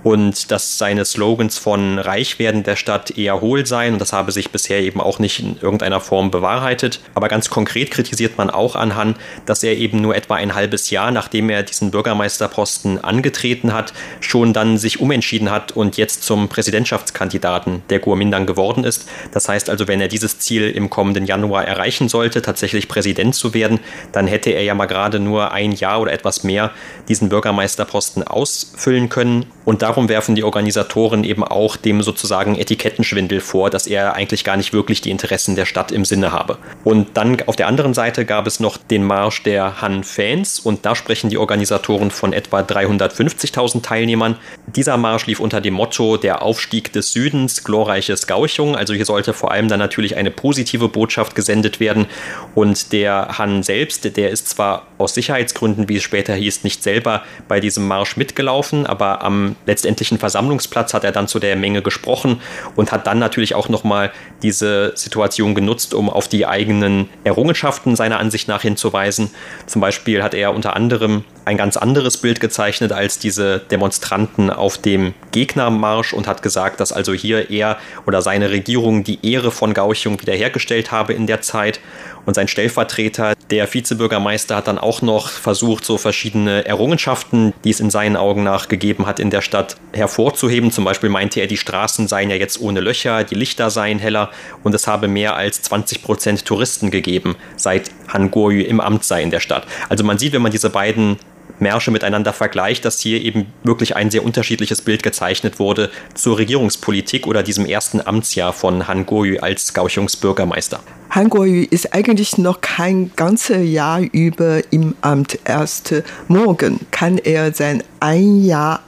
und 0.03 0.51
dass 0.51 0.77
seine 0.77 1.05
Slogans 1.05 1.57
von 1.57 1.97
Reichwerden 1.97 2.63
der 2.63 2.75
Stadt 2.75 3.17
eher 3.17 3.41
hohl 3.41 3.65
seien 3.65 3.93
und 3.93 3.99
das 3.99 4.13
habe 4.13 4.31
sich 4.31 4.51
bisher 4.51 4.81
eben 4.81 4.99
auch 4.99 5.19
nicht 5.19 5.39
in 5.39 5.57
irgendeiner 5.59 6.01
Form 6.01 6.12
bewahrheitet. 6.21 6.99
Aber 7.15 7.29
ganz 7.29 7.49
konkret 7.49 7.91
kritisiert 7.91 8.37
man 8.37 8.49
auch 8.49 8.75
an 8.75 8.95
Han, 8.95 9.15
dass 9.45 9.63
er 9.63 9.77
eben 9.77 10.01
nur 10.01 10.15
etwa 10.15 10.35
ein 10.35 10.53
halbes 10.53 10.89
Jahr, 10.89 11.11
nachdem 11.11 11.49
er 11.49 11.63
diesen 11.63 11.91
Bürgermeisterposten 11.91 13.01
angetreten 13.03 13.73
hat, 13.73 13.93
schon 14.19 14.51
dann 14.51 14.77
sich 14.77 14.99
umentschieden 14.99 15.49
hat 15.49 15.71
und 15.71 15.95
jetzt 15.95 16.23
zum 16.23 16.49
Präsidentschaftskandidaten 16.49 17.83
der 17.89 17.99
Kuomintang 17.99 18.45
geworden 18.45 18.83
ist. 18.83 19.07
Das 19.31 19.47
heißt 19.47 19.69
also, 19.69 19.87
wenn 19.87 20.01
er 20.01 20.09
dieses 20.09 20.39
Ziel 20.39 20.69
im 20.69 20.89
kommenden 20.89 21.25
Januar 21.25 21.65
erreichen 21.65 22.09
sollte, 22.09 22.41
tatsächlich 22.41 22.89
Präsident 22.89 23.35
zu 23.35 23.53
werden, 23.53 23.79
dann 24.11 24.27
hätte 24.27 24.49
er 24.49 24.63
ja 24.63 24.75
mal 24.75 24.85
gerade 24.85 25.19
nur 25.19 25.53
ein 25.53 25.71
Jahr 25.71 26.01
oder 26.01 26.11
etwas 26.11 26.43
mehr 26.43 26.71
diesen 27.07 27.29
Bürgermeisterposten 27.29 28.23
ausfüllen 28.23 29.07
können 29.07 29.45
und 29.65 29.81
da 29.81 29.93
darum 29.93 30.09
werfen 30.09 30.33
die 30.33 30.43
Organisatoren 30.43 31.23
eben 31.23 31.43
auch 31.43 31.75
dem 31.75 32.01
sozusagen 32.01 32.55
Etikettenschwindel 32.55 33.41
vor, 33.41 33.69
dass 33.69 33.85
er 33.85 34.15
eigentlich 34.15 34.43
gar 34.43 34.57
nicht 34.57 34.73
wirklich 34.73 35.01
die 35.01 35.11
Interessen 35.11 35.55
der 35.55 35.65
Stadt 35.65 35.91
im 35.93 36.05
Sinne 36.05 36.31
habe. 36.31 36.57
Und 36.83 37.15
dann 37.15 37.41
auf 37.45 37.55
der 37.55 37.67
anderen 37.67 37.93
Seite 37.93 38.25
gab 38.25 38.47
es 38.47 38.59
noch 38.59 38.77
den 38.77 39.03
Marsch 39.03 39.43
der 39.43 39.81
Han-Fans 39.81 40.59
und 40.59 40.85
da 40.85 40.95
sprechen 40.95 41.29
die 41.29 41.37
Organisatoren 41.37 42.11
von 42.11 42.33
etwa 42.33 42.61
350.000 42.61 43.83
Teilnehmern. 43.83 44.35
Dieser 44.67 44.97
Marsch 44.97 45.27
lief 45.27 45.39
unter 45.39 45.61
dem 45.61 45.75
Motto 45.75 46.17
der 46.17 46.41
Aufstieg 46.41 46.91
des 46.91 47.13
Südens, 47.13 47.63
glorreiches 47.63 48.27
Gauchung. 48.27 48.75
Also 48.75 48.93
hier 48.93 49.05
sollte 49.05 49.33
vor 49.33 49.51
allem 49.51 49.67
dann 49.67 49.79
natürlich 49.79 50.17
eine 50.17 50.31
positive 50.31 50.89
Botschaft 50.89 51.35
gesendet 51.35 51.79
werden. 51.79 52.07
Und 52.55 52.91
der 52.91 53.37
Han 53.37 53.63
selbst, 53.63 54.17
der 54.17 54.31
ist 54.31 54.49
zwar 54.49 54.87
aus 54.97 55.13
Sicherheitsgründen, 55.13 55.87
wie 55.87 55.97
es 55.97 56.03
später 56.03 56.33
hieß, 56.33 56.63
nicht 56.63 56.83
selber 56.83 57.23
bei 57.47 57.59
diesem 57.59 57.87
Marsch 57.87 58.17
mitgelaufen, 58.17 58.85
aber 58.85 59.21
am 59.23 59.55
letzten 59.65 59.83
letztendlichen 59.83 60.17
Versammlungsplatz 60.17 60.93
hat 60.93 61.03
er 61.03 61.11
dann 61.11 61.27
zu 61.27 61.39
der 61.39 61.55
Menge 61.55 61.81
gesprochen 61.81 62.41
und 62.75 62.91
hat 62.91 63.05
dann 63.05 63.19
natürlich 63.19 63.53
auch 63.53 63.69
nochmal 63.69 64.11
diese 64.41 64.93
Situation 64.95 65.55
genutzt, 65.55 65.82
um 65.91 66.09
auf 66.09 66.27
die 66.27 66.45
eigenen 66.45 67.09
Errungenschaften 67.23 67.95
seiner 67.95 68.19
Ansicht 68.19 68.47
nach 68.47 68.61
hinzuweisen. 68.61 69.31
Zum 69.65 69.81
Beispiel 69.81 70.21
hat 70.21 70.33
er 70.33 70.53
unter 70.53 70.75
anderem 70.75 71.23
ein 71.45 71.57
ganz 71.57 71.77
anderes 71.77 72.17
Bild 72.17 72.39
gezeichnet 72.39 72.91
als 72.91 73.19
diese 73.19 73.59
Demonstranten 73.59 74.49
auf 74.49 74.77
dem 74.77 75.13
Gegnermarsch 75.31 76.13
und 76.13 76.27
hat 76.27 76.41
gesagt, 76.41 76.79
dass 76.79 76.93
also 76.93 77.13
hier 77.13 77.49
er 77.49 77.77
oder 78.05 78.21
seine 78.21 78.51
Regierung 78.51 79.03
die 79.03 79.19
Ehre 79.29 79.51
von 79.51 79.73
Gauchung 79.73 80.21
wiederhergestellt 80.21 80.91
habe 80.91 81.13
in 81.13 81.27
der 81.27 81.41
Zeit. 81.41 81.79
Und 82.25 82.35
sein 82.35 82.47
Stellvertreter, 82.47 83.33
der 83.49 83.71
Vizebürgermeister, 83.73 84.55
hat 84.55 84.67
dann 84.67 84.77
auch 84.77 85.01
noch 85.01 85.27
versucht, 85.29 85.83
so 85.85 85.97
verschiedene 85.97 86.65
Errungenschaften, 86.65 87.53
die 87.63 87.71
es 87.71 87.79
in 87.79 87.89
seinen 87.89 88.15
Augen 88.15 88.43
nach 88.43 88.67
gegeben 88.67 89.05
hat 89.05 89.19
in 89.19 89.29
der 89.29 89.41
Stadt, 89.41 89.75
hervorzuheben. 89.93 90.71
Zum 90.71 90.85
Beispiel 90.85 91.09
meinte 91.09 91.39
er, 91.39 91.47
die 91.47 91.57
Straßen 91.57 92.07
seien 92.07 92.29
ja 92.29 92.35
jetzt 92.35 92.61
ohne 92.61 92.79
Löcher, 92.79 93.23
die 93.23 93.35
Lichter 93.35 93.69
seien 93.69 93.99
heller 93.99 94.31
und 94.63 94.73
es 94.73 94.87
habe 94.87 95.07
mehr 95.07 95.35
als 95.35 95.61
20 95.63 96.03
Prozent 96.03 96.45
Touristen 96.45 96.91
gegeben, 96.91 97.35
seit 97.55 97.91
Han 98.07 98.31
Guoyu 98.31 98.63
im 98.63 98.79
Amt 98.79 99.03
sei 99.03 99.21
in 99.21 99.31
der 99.31 99.39
Stadt. 99.39 99.65
Also 99.89 100.03
man 100.03 100.17
sieht, 100.17 100.33
wenn 100.33 100.41
man 100.41 100.51
diese 100.51 100.69
beiden 100.69 101.17
Märsche 101.59 101.91
miteinander 101.91 102.33
vergleicht, 102.33 102.85
dass 102.85 102.99
hier 102.99 103.21
eben 103.21 103.47
wirklich 103.63 103.95
ein 103.95 104.11
sehr 104.11 104.23
unterschiedliches 104.23 104.81
Bild 104.81 105.03
gezeichnet 105.03 105.59
wurde 105.59 105.89
zur 106.13 106.37
Regierungspolitik 106.37 107.27
oder 107.27 107.43
diesem 107.43 107.65
ersten 107.65 108.05
Amtsjahr 108.05 108.53
von 108.53 108.87
Han 108.87 109.05
Guoyu 109.05 109.39
als 109.39 109.73
Kaohsiungs 109.73 110.17
Bürgermeister. 110.17 110.79
Han 111.09 111.29
Guoyu 111.29 111.65
ist 111.69 111.93
eigentlich 111.93 112.37
noch 112.37 112.61
kein 112.61 113.11
ganzes 113.15 113.69
Jahr 113.69 114.01
über 114.01 114.61
im 114.71 114.95
Amt. 115.01 115.39
Erst 115.45 115.93
morgen 116.27 116.79
kann 116.91 117.17
er 117.17 117.53
sein 117.53 117.83
ein 117.99 118.43
Jahr 118.43 118.81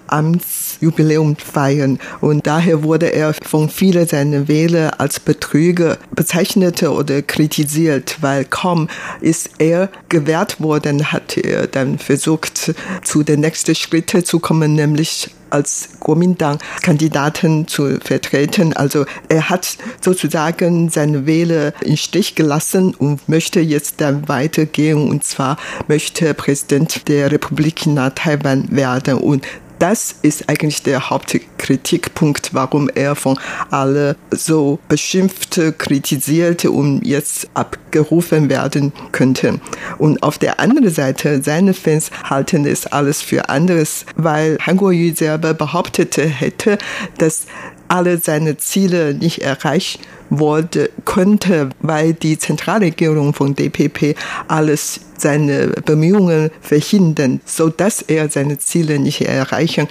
Amtsjubiläum 0.75 1.35
feiern. 1.37 1.99
Und 2.21 2.47
daher 2.47 2.83
wurde 2.83 3.13
er 3.13 3.33
von 3.33 3.69
vielen 3.69 4.07
seiner 4.07 4.47
Wähler 4.47 4.99
als 4.99 5.19
Betrüger 5.19 5.97
bezeichnet 6.11 6.83
oder 6.83 7.21
kritisiert, 7.21 8.17
weil 8.21 8.45
kaum 8.45 8.87
ist 9.21 9.49
er 9.59 9.89
gewährt 10.09 10.61
worden, 10.61 11.11
hat 11.11 11.37
er 11.37 11.67
dann 11.67 11.97
versucht, 11.99 12.73
zu 13.03 13.23
den 13.23 13.41
nächsten 13.41 13.75
Schritten 13.75 14.23
zu 14.23 14.39
kommen, 14.39 14.73
nämlich 14.73 15.29
als 15.49 15.89
Kuomintang-Kandidaten 15.99 17.67
zu 17.67 17.99
vertreten. 17.99 18.73
Also 18.73 19.05
er 19.29 19.49
hat 19.49 19.77
sozusagen 20.01 20.89
seine 20.89 21.25
Wähler 21.25 21.71
im 21.81 21.95
Stich 21.95 22.35
gelassen 22.35 22.93
und 22.93 23.29
möchte 23.29 23.61
jetzt 23.61 24.01
dann 24.01 24.27
weitergehen. 24.27 25.09
Und 25.09 25.23
zwar 25.23 25.57
möchte 25.87 26.33
Präsident 26.33 27.07
der 27.07 27.31
Republik 27.31 27.75
China 27.75 28.09
Taiwan 28.09 28.67
werden. 28.75 29.19
Und 29.19 29.45
das 29.79 30.15
ist 30.21 30.49
eigentlich 30.49 30.83
der 30.83 31.09
Hauptkritikpunkt, 31.09 32.53
warum 32.53 32.89
er 32.89 33.15
von 33.15 33.39
alle 33.71 34.15
so 34.31 34.79
beschimpft, 34.87 35.59
kritisiert 35.77 36.65
und 36.65 37.05
jetzt 37.05 37.47
abgerufen 37.53 38.49
werden 38.49 38.93
könnte. 39.11 39.59
Und 39.97 40.23
auf 40.23 40.37
der 40.37 40.59
anderen 40.59 40.89
Seite, 40.89 41.41
seine 41.41 41.73
Fans 41.73 42.11
halten 42.23 42.65
es 42.65 42.87
alles 42.87 43.21
für 43.21 43.49
anderes, 43.49 44.05
weil 44.15 44.57
Han 44.65 44.77
Kuo-yu 44.77 45.13
selber 45.15 45.53
behauptete 45.53 46.25
hätte, 46.25 46.77
dass 47.17 47.45
alle 47.87 48.17
seine 48.17 48.57
Ziele 48.57 49.13
nicht 49.13 49.41
erreicht 49.41 49.99
wurde, 50.29 50.89
könnte, 51.05 51.69
weil 51.81 52.13
die 52.13 52.37
Zentralregierung 52.37 53.33
von 53.33 53.55
DPP 53.55 54.15
alles 54.47 55.01
seine 55.17 55.67
Bemühungen 55.85 56.49
verhindern, 56.61 57.41
so 57.45 57.69
dass 57.69 58.01
er 58.01 58.29
seine 58.29 58.57
Ziele 58.57 58.99
nicht 58.99 59.21
erreichen 59.21 59.87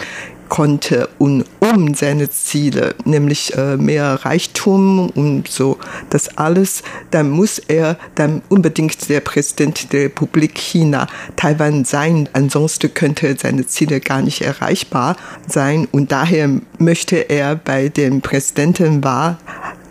konnte 0.54 1.08
und 1.18 1.44
um 1.58 1.94
seine 1.94 2.30
Ziele, 2.30 2.94
nämlich 3.04 3.56
äh, 3.56 3.76
mehr 3.76 4.24
Reichtum 4.24 5.10
und 5.10 5.48
so, 5.48 5.78
das 6.10 6.38
alles, 6.38 6.84
dann 7.10 7.28
muss 7.28 7.58
er 7.58 7.98
dann 8.14 8.40
unbedingt 8.48 9.08
der 9.08 9.18
Präsident 9.18 9.92
der 9.92 10.04
Republik 10.04 10.54
China 10.54 11.08
Taiwan 11.34 11.84
sein, 11.84 12.28
ansonsten 12.34 12.94
könnte 12.94 13.34
seine 13.36 13.66
Ziele 13.66 13.98
gar 13.98 14.22
nicht 14.22 14.42
erreichbar 14.42 15.16
sein. 15.48 15.88
Und 15.90 16.12
daher 16.12 16.48
möchte 16.78 17.16
er 17.16 17.56
bei 17.56 17.88
dem 17.88 18.20
Präsidentenwahl 18.20 19.38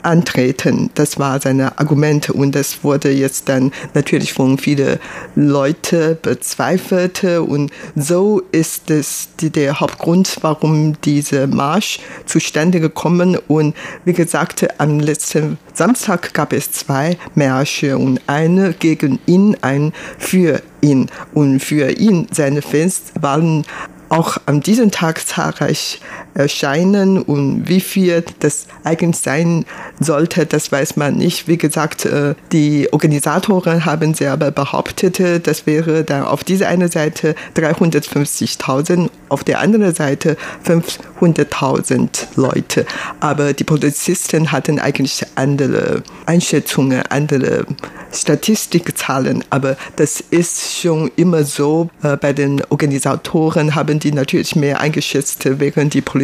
antreten. 0.03 0.89
Das 0.95 1.17
war 1.17 1.39
seine 1.39 1.77
Argumente 1.79 2.33
und 2.33 2.53
das 2.53 2.83
wurde 2.83 3.11
jetzt 3.11 3.49
dann 3.49 3.71
natürlich 3.93 4.33
von 4.33 4.57
vielen 4.57 4.99
Leuten 5.35 6.17
bezweifelt. 6.21 7.23
Und 7.23 7.71
so 7.95 8.41
ist 8.51 8.89
es 8.91 9.29
der 9.41 9.79
Hauptgrund, 9.79 10.37
warum 10.41 10.99
dieser 11.01 11.47
Marsch 11.47 11.99
zustande 12.25 12.79
gekommen. 12.79 13.37
Und 13.47 13.75
wie 14.05 14.13
gesagt, 14.13 14.67
am 14.79 14.99
letzten 14.99 15.57
Samstag 15.73 16.33
gab 16.33 16.53
es 16.53 16.71
zwei 16.71 17.17
Märsche 17.35 17.97
und 17.97 18.21
eine 18.27 18.73
gegen 18.73 19.19
ihn, 19.25 19.57
ein 19.61 19.93
für 20.17 20.61
ihn. 20.81 21.09
Und 21.33 21.59
für 21.59 21.89
ihn 21.91 22.27
seine 22.31 22.61
Fans 22.61 23.03
waren 23.19 23.65
auch 24.09 24.37
an 24.45 24.61
diesem 24.61 24.91
Tag 24.91 25.25
zahlreich 25.25 25.99
erscheinen 26.33 27.21
und 27.21 27.67
wie 27.67 27.79
viel 27.79 28.23
das 28.39 28.67
eigentlich 28.83 29.17
sein 29.17 29.65
sollte, 29.99 30.45
das 30.45 30.71
weiß 30.71 30.95
man 30.97 31.15
nicht. 31.15 31.47
Wie 31.47 31.57
gesagt, 31.57 32.05
äh, 32.05 32.35
die 32.51 32.91
Organisatoren 32.91 33.85
haben 33.85 34.13
selber 34.13 34.51
behauptet, 34.51 35.21
das 35.47 35.65
wäre 35.65 36.03
dann 36.03 36.23
auf 36.23 36.43
dieser 36.43 36.67
einen 36.67 36.89
Seite 36.89 37.35
350.000, 37.55 39.09
auf 39.29 39.43
der 39.43 39.59
anderen 39.59 39.93
Seite 39.93 40.37
500.000 40.65 42.27
Leute. 42.35 42.85
Aber 43.19 43.53
die 43.53 43.63
Polizisten 43.63 44.51
hatten 44.51 44.79
eigentlich 44.79 45.25
andere 45.35 46.03
Einschätzungen, 46.25 47.03
andere 47.09 47.65
Statistikzahlen. 48.11 49.43
Aber 49.49 49.77
das 49.95 50.21
ist 50.21 50.79
schon 50.79 51.11
immer 51.15 51.43
so. 51.43 51.89
Äh, 52.01 52.17
bei 52.17 52.33
den 52.33 52.61
Organisatoren 52.69 53.75
haben 53.75 53.99
die 53.99 54.11
natürlich 54.11 54.55
mehr 54.55 54.79
eingeschätzt, 54.79 55.47
während 55.59 55.93
die 55.93 56.01
Polizisten 56.01 56.22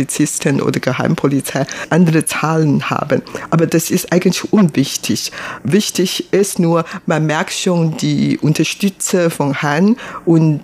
oder 0.62 0.80
Geheimpolizei 0.80 1.66
andere 1.90 2.26
Zahlen 2.26 2.90
haben. 2.90 3.22
Aber 3.50 3.68
das 3.68 3.92
ist 3.92 4.12
eigentlich 4.12 4.52
unwichtig. 4.52 5.32
Wichtig 5.64 6.32
ist 6.34 6.60
nur, 6.60 6.86
man 7.06 7.26
merkt 7.26 7.54
schon 7.54 7.98
die 7.98 8.38
Unterstützer 8.40 9.30
von 9.30 9.62
Han 9.62 9.98
und 10.26 10.64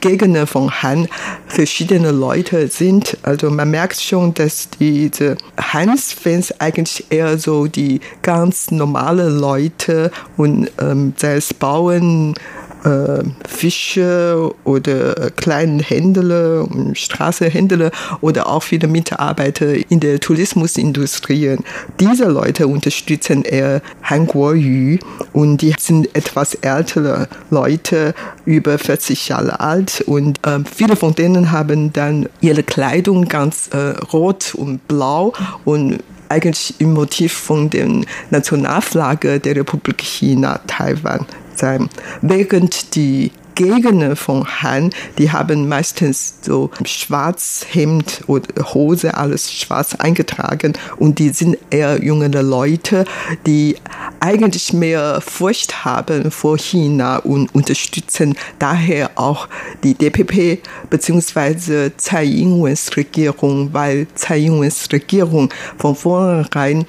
Gegner 0.00 0.46
von 0.46 0.70
Han 0.82 1.08
verschiedene 1.46 2.10
Leute 2.10 2.68
sind. 2.68 3.16
Also 3.22 3.50
man 3.50 3.70
merkt 3.70 4.00
schon, 4.00 4.34
dass 4.34 4.68
diese 4.78 5.36
Hans-Fans 5.58 6.60
eigentlich 6.60 7.06
eher 7.10 7.38
so 7.38 7.66
die 7.66 8.00
ganz 8.22 8.70
normale 8.70 9.28
Leute 9.28 10.10
und 10.36 10.70
ähm, 10.80 11.14
sei 11.16 11.36
es 11.36 11.54
Bauern, 11.54 12.34
äh, 12.84 13.22
Fische 13.48 14.52
oder 14.64 15.30
kleinen 15.36 15.80
Händler, 15.80 16.68
Straßenhändler 16.92 17.90
oder 18.20 18.48
auch 18.48 18.62
viele 18.62 18.88
Mitarbeiter 18.88 19.74
in 19.90 20.00
der 20.00 20.20
Tourismusindustrie. 20.20 21.56
Diese 22.00 22.26
Leute 22.26 22.66
unterstützen 22.68 23.42
eher 23.42 23.82
Han 24.02 24.26
Kuo-yu 24.26 24.98
und 25.32 25.62
die 25.62 25.74
sind 25.78 26.14
etwas 26.14 26.54
ältere 26.54 27.28
Leute, 27.50 28.14
über 28.44 28.78
40 28.78 29.28
Jahre 29.28 29.60
alt 29.60 30.02
und 30.06 30.38
äh, 30.46 30.60
viele 30.64 30.96
von 30.96 31.14
denen 31.14 31.50
haben 31.50 31.92
dann 31.92 32.28
ihre 32.40 32.62
Kleidung 32.62 33.28
ganz 33.28 33.68
äh, 33.72 33.98
rot 34.12 34.54
und 34.54 34.86
blau 34.86 35.32
und 35.64 35.98
eigentlich 36.28 36.74
im 36.78 36.92
Motiv 36.92 37.32
von 37.32 37.70
der 37.70 37.88
Nationalflagge 38.30 39.38
der 39.40 39.56
Republik 39.56 40.00
China, 40.02 40.60
Taiwan 40.66 41.26
sein. 41.58 41.88
Während 42.22 42.94
die 42.94 43.32
Gegner 43.56 44.16
von 44.16 44.46
Han, 44.62 44.90
die 45.18 45.32
haben 45.32 45.66
meistens 45.66 46.34
so 46.42 46.70
schwarz 46.84 47.66
Hemd 47.68 48.22
oder 48.26 48.74
Hose, 48.74 49.16
alles 49.16 49.50
schwarz 49.52 49.94
eingetragen 49.94 50.74
und 50.98 51.18
die 51.18 51.30
sind 51.30 51.56
eher 51.70 52.02
jüngere 52.04 52.42
Leute, 52.42 53.06
die 53.46 53.76
eigentlich 54.20 54.72
mehr 54.74 55.22
Furcht 55.22 55.86
haben 55.86 56.30
vor 56.30 56.58
China 56.58 57.16
und 57.16 57.52
unterstützen 57.54 58.36
daher 58.58 59.10
auch 59.16 59.48
die 59.82 59.94
DPP 59.94 60.62
bzw. 60.90 61.90
Tsai 61.96 62.24
Ing-wens 62.26 62.94
Regierung, 62.94 63.72
weil 63.72 64.06
Tsai 64.14 64.40
Ing-wens 64.40 64.88
Regierung 64.92 65.48
von 65.78 65.96
vornherein 65.96 66.84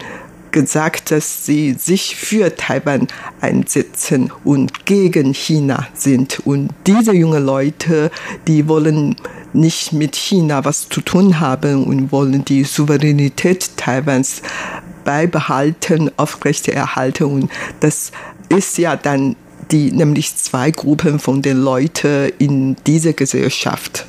gesagt, 0.51 1.11
dass 1.11 1.45
sie 1.45 1.73
sich 1.73 2.15
für 2.15 2.55
Taiwan 2.55 3.07
einsetzen 3.41 4.31
und 4.43 4.85
gegen 4.85 5.33
China 5.33 5.87
sind. 5.93 6.39
Und 6.45 6.69
diese 6.85 7.13
jungen 7.13 7.45
Leute, 7.45 8.11
die 8.47 8.67
wollen 8.67 9.15
nicht 9.53 9.93
mit 9.93 10.15
China 10.15 10.65
was 10.65 10.89
zu 10.89 11.01
tun 11.01 11.39
haben 11.39 11.85
und 11.85 12.11
wollen 12.11 12.45
die 12.45 12.63
Souveränität 12.63 13.77
Taiwans 13.77 14.41
beibehalten, 15.03 16.11
aufrechterhalten. 16.17 17.25
Und 17.25 17.51
das 17.79 18.11
ist 18.49 18.77
ja 18.77 18.95
dann 18.95 19.35
die, 19.71 19.91
nämlich 19.91 20.35
zwei 20.35 20.71
Gruppen 20.71 21.19
von 21.19 21.41
den 21.41 21.57
Leuten 21.57 22.31
in 22.39 22.75
dieser 22.85 23.13
Gesellschaft. 23.13 24.05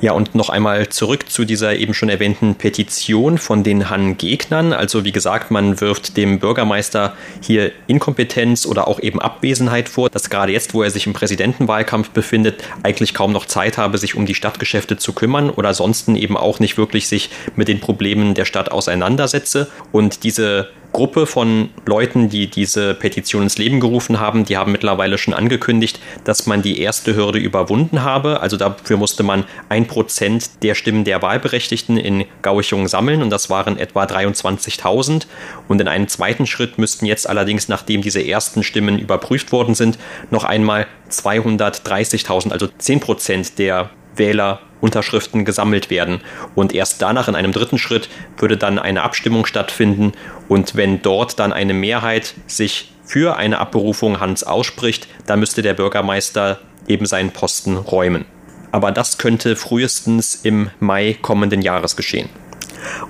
Ja, 0.00 0.12
und 0.12 0.34
noch 0.34 0.50
einmal 0.50 0.90
zurück 0.90 1.30
zu 1.30 1.46
dieser 1.46 1.76
eben 1.76 1.94
schon 1.94 2.10
erwähnten 2.10 2.54
Petition 2.54 3.38
von 3.38 3.62
den 3.62 3.88
Han-Gegnern. 3.88 4.74
Also 4.74 5.04
wie 5.06 5.12
gesagt, 5.12 5.50
man 5.50 5.80
wirft 5.80 6.18
dem 6.18 6.38
Bürgermeister 6.38 7.14
hier 7.40 7.72
Inkompetenz 7.86 8.66
oder 8.66 8.88
auch 8.88 9.00
eben 9.00 9.20
Abwesenheit 9.22 9.88
vor, 9.88 10.10
dass 10.10 10.28
gerade 10.28 10.52
jetzt, 10.52 10.74
wo 10.74 10.82
er 10.82 10.90
sich 10.90 11.06
im 11.06 11.14
Präsidentenwahlkampf 11.14 12.10
befindet, 12.10 12.62
eigentlich 12.82 13.14
kaum 13.14 13.32
noch 13.32 13.46
Zeit 13.46 13.78
habe, 13.78 13.96
sich 13.96 14.14
um 14.14 14.26
die 14.26 14.34
Stadtgeschäfte 14.34 14.98
zu 14.98 15.14
kümmern 15.14 15.48
oder 15.48 15.68
ansonsten 15.68 16.14
eben 16.14 16.36
auch 16.36 16.60
nicht 16.60 16.76
wirklich 16.76 17.08
sich 17.08 17.30
mit 17.56 17.68
den 17.68 17.80
Problemen 17.80 18.34
der 18.34 18.44
Stadt 18.44 18.70
auseinandersetze. 18.70 19.68
Und 19.92 20.24
diese 20.24 20.68
Gruppe 20.96 21.26
von 21.26 21.68
Leuten, 21.84 22.30
die 22.30 22.46
diese 22.46 22.94
Petition 22.94 23.42
ins 23.42 23.58
Leben 23.58 23.80
gerufen 23.80 24.18
haben, 24.18 24.46
die 24.46 24.56
haben 24.56 24.72
mittlerweile 24.72 25.18
schon 25.18 25.34
angekündigt, 25.34 26.00
dass 26.24 26.46
man 26.46 26.62
die 26.62 26.80
erste 26.80 27.14
Hürde 27.14 27.38
überwunden 27.38 28.02
habe. 28.02 28.40
Also 28.40 28.56
dafür 28.56 28.96
musste 28.96 29.22
man 29.22 29.44
ein 29.68 29.86
Prozent 29.86 30.62
der 30.62 30.74
Stimmen 30.74 31.04
der 31.04 31.20
Wahlberechtigten 31.20 31.98
in 31.98 32.24
Gauchung 32.40 32.88
sammeln 32.88 33.22
und 33.22 33.28
das 33.28 33.50
waren 33.50 33.78
etwa 33.78 34.04
23.000. 34.04 35.26
Und 35.68 35.82
in 35.82 35.86
einem 35.86 36.08
zweiten 36.08 36.46
Schritt 36.46 36.78
müssten 36.78 37.04
jetzt 37.04 37.28
allerdings, 37.28 37.68
nachdem 37.68 38.00
diese 38.00 38.26
ersten 38.26 38.62
Stimmen 38.62 38.98
überprüft 38.98 39.52
worden 39.52 39.74
sind, 39.74 39.98
noch 40.30 40.44
einmal 40.44 40.86
230.000, 41.10 42.52
also 42.52 42.68
10 42.78 43.00
Prozent 43.00 43.58
der 43.58 43.90
Wähler 44.16 44.60
Unterschriften 44.86 45.44
gesammelt 45.44 45.90
werden. 45.90 46.20
Und 46.54 46.72
erst 46.72 47.02
danach 47.02 47.26
in 47.26 47.34
einem 47.34 47.52
dritten 47.52 47.76
Schritt 47.76 48.08
würde 48.38 48.56
dann 48.56 48.78
eine 48.78 49.02
Abstimmung 49.02 49.44
stattfinden. 49.44 50.12
Und 50.48 50.76
wenn 50.76 51.02
dort 51.02 51.40
dann 51.40 51.52
eine 51.52 51.74
Mehrheit 51.74 52.34
sich 52.46 52.92
für 53.04 53.36
eine 53.36 53.58
Abberufung 53.58 54.20
Hans 54.20 54.44
ausspricht, 54.44 55.08
dann 55.26 55.40
müsste 55.40 55.62
der 55.62 55.74
Bürgermeister 55.74 56.60
eben 56.86 57.04
seinen 57.04 57.32
Posten 57.32 57.76
räumen. 57.76 58.24
Aber 58.70 58.92
das 58.92 59.18
könnte 59.18 59.56
frühestens 59.56 60.36
im 60.36 60.70
Mai 60.78 61.16
kommenden 61.20 61.62
Jahres 61.62 61.96
geschehen. 61.96 62.28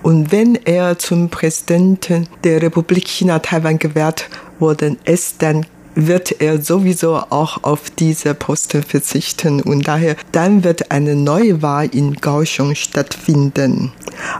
Und 0.02 0.32
wenn 0.32 0.54
er 0.54 0.98
zum 0.98 1.28
Präsidenten 1.28 2.28
der 2.44 2.62
Republik 2.62 3.06
China 3.06 3.40
Taiwan 3.40 3.78
gewählt 3.78 4.28
worden 4.58 4.98
ist, 5.04 5.42
dann 5.42 5.66
wird 5.96 6.40
er 6.40 6.60
sowieso 6.60 7.16
auch 7.16 7.64
auf 7.64 7.90
diese 7.90 8.34
Posten 8.34 8.82
verzichten 8.82 9.60
und 9.62 9.88
daher 9.88 10.14
dann 10.30 10.62
wird 10.62 10.90
eine 10.92 11.16
neue 11.16 11.62
Wahl 11.62 11.88
in 11.92 12.20
Kaohsiung 12.20 12.74
stattfinden. 12.74 13.92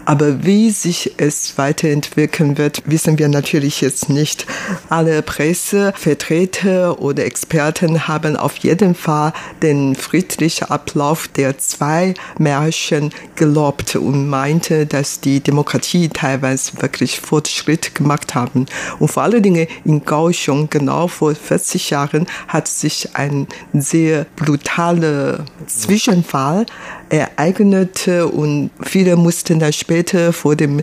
Aber 0.04 0.44
wie 0.44 0.70
sich 0.70 1.14
es 1.16 1.58
weiterentwickeln 1.58 2.58
wird, 2.58 2.82
wissen 2.84 3.18
wir 3.18 3.28
natürlich 3.28 3.80
jetzt 3.80 4.08
nicht. 4.08 4.46
Alle 4.90 5.22
Pressevertreter 5.22 7.00
oder 7.00 7.24
Experten 7.24 8.06
haben 8.06 8.36
auf 8.36 8.58
jeden 8.58 8.94
Fall 8.94 9.32
den 9.62 9.94
friedlichen 9.96 10.70
Ablauf 10.70 11.28
der 11.28 11.58
zwei 11.58 12.14
Märchen 12.38 13.10
gelobt 13.34 13.96
und 13.96 14.28
meinte, 14.28 14.86
dass 14.86 15.20
die 15.20 15.40
Demokratie 15.40 16.08
Taiwans 16.08 16.80
wirklich 16.82 17.20
Fortschritt 17.20 17.94
gemacht 17.94 18.34
haben. 18.34 18.66
Und 18.98 19.08
vor 19.08 19.22
allen 19.22 19.42
Dingen 19.42 19.66
in 19.84 20.04
Kaohsiung 20.04 20.68
genau 20.68 21.08
vor 21.08 21.34
40 21.46 21.90
Jahren 21.90 22.26
hat 22.48 22.68
sich 22.68 23.14
ein 23.14 23.46
sehr 23.72 24.26
brutaler 24.36 25.44
Zwischenfall 25.66 26.66
ereignete 27.08 28.26
und 28.26 28.70
viele 28.82 29.16
mussten 29.16 29.58
dann 29.58 29.72
später 29.72 30.32
vor 30.32 30.56
dem 30.56 30.82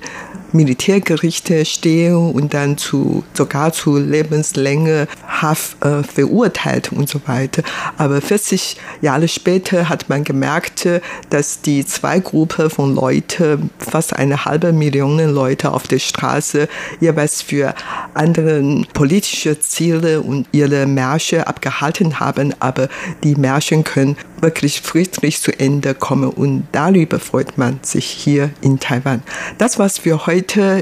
Militärgerichte 0.53 1.65
stehen 1.65 2.15
und 2.15 2.53
dann 2.53 2.77
zu, 2.77 3.23
sogar 3.33 3.73
zu 3.73 3.97
lebenslänge 3.97 5.07
Haft 5.27 5.83
äh, 5.83 6.03
verurteilt 6.03 6.91
und 6.91 7.09
so 7.09 7.19
weiter. 7.25 7.63
Aber 7.97 8.21
40 8.21 8.77
Jahre 9.01 9.27
später 9.27 9.89
hat 9.89 10.09
man 10.09 10.23
gemerkt, 10.23 10.87
dass 11.29 11.61
die 11.61 11.85
zwei 11.85 12.19
Gruppen 12.19 12.69
von 12.69 12.95
Leuten, 12.95 13.69
fast 13.77 14.13
eine 14.13 14.45
halbe 14.45 14.71
Million 14.71 15.19
Leute 15.19 15.71
auf 15.71 15.87
der 15.87 15.99
Straße, 15.99 16.67
jeweils 16.99 17.41
für 17.41 17.73
andere 18.13 18.83
politische 18.93 19.59
Ziele 19.59 20.21
und 20.21 20.47
ihre 20.51 20.85
Märsche 20.85 21.47
abgehalten 21.47 22.19
haben. 22.19 22.53
Aber 22.59 22.87
die 23.23 23.35
Märchen 23.35 23.83
können 23.83 24.17
wirklich 24.39 24.81
friedlich 24.81 25.41
zu 25.41 25.57
Ende 25.57 25.95
kommen 25.95 26.29
und 26.29 26.67
darüber 26.73 27.19
freut 27.19 27.57
man 27.57 27.79
sich 27.81 28.05
hier 28.05 28.51
in 28.61 28.79
Taiwan. 28.79 29.23
Das 29.57 29.79
war's 29.79 29.99
für 29.99 30.25
heute 30.27 30.42
heute 30.43 30.81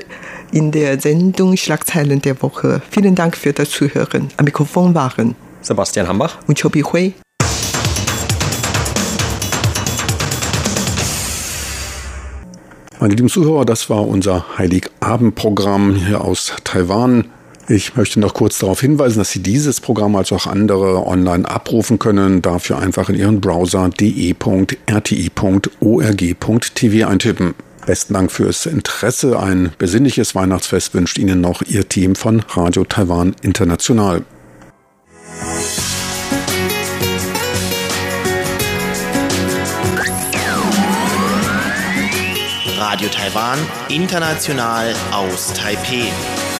in 0.52 0.72
der 0.72 1.00
Sendung 1.00 1.56
Schlagzeilen 1.56 2.20
der 2.22 2.42
Woche. 2.42 2.82
Vielen 2.90 3.14
Dank 3.14 3.38
für 3.38 3.54
das 3.54 3.70
Zuhören. 3.70 4.30
Am 4.38 4.46
Mikrofon 4.46 4.96
waren 4.96 5.36
Sebastian 5.62 6.08
Hambach 6.08 6.40
und 6.48 6.60
Chobi 6.60 6.82
Hui. 6.82 7.14
Meine 13.00 13.14
lieben 13.14 13.30
Zuhörer, 13.30 13.66
das 13.66 13.88
war 13.92 14.08
unser 14.08 14.58
Heiligabendprogramm 14.58 15.96
hier 15.96 16.22
aus 16.22 16.54
Taiwan. 16.64 17.26
Ich 17.68 17.96
möchte 17.96 18.20
noch 18.20 18.34
kurz 18.34 18.58
darauf 18.58 18.82
hinweisen, 18.82 19.20
dass 19.20 19.32
Sie 19.32 19.44
dieses 19.44 19.80
Programm 19.80 20.16
als 20.16 20.32
auch 20.32 20.48
andere 20.48 21.06
online 21.06 21.48
abrufen 21.48 22.00
können. 22.00 22.42
Dafür 22.42 22.80
einfach 22.80 23.10
in 23.10 23.16
Ihren 23.16 23.40
Browser 23.42 23.90
de.rti.org.tv 23.90 24.78
eintippen. 27.08 27.54
Besten 27.86 28.14
Dank 28.14 28.32
fürs 28.32 28.66
Interesse. 28.66 29.40
Ein 29.40 29.72
besinnliches 29.78 30.36
Weihnachtsfest 30.36 30.94
wünscht 30.94 31.18
Ihnen 31.18 31.42
noch 31.42 31.62
Ihr 31.62 31.88
Team 31.88 32.16
von 32.16 32.44
Radio 32.50 32.84
Taiwan 32.84 33.36
International. 33.42 34.24
Radio 42.78 43.10
Taiwan, 43.10 43.58
international 43.90 44.94
aus 45.12 45.54
Taipeh. 45.54 46.12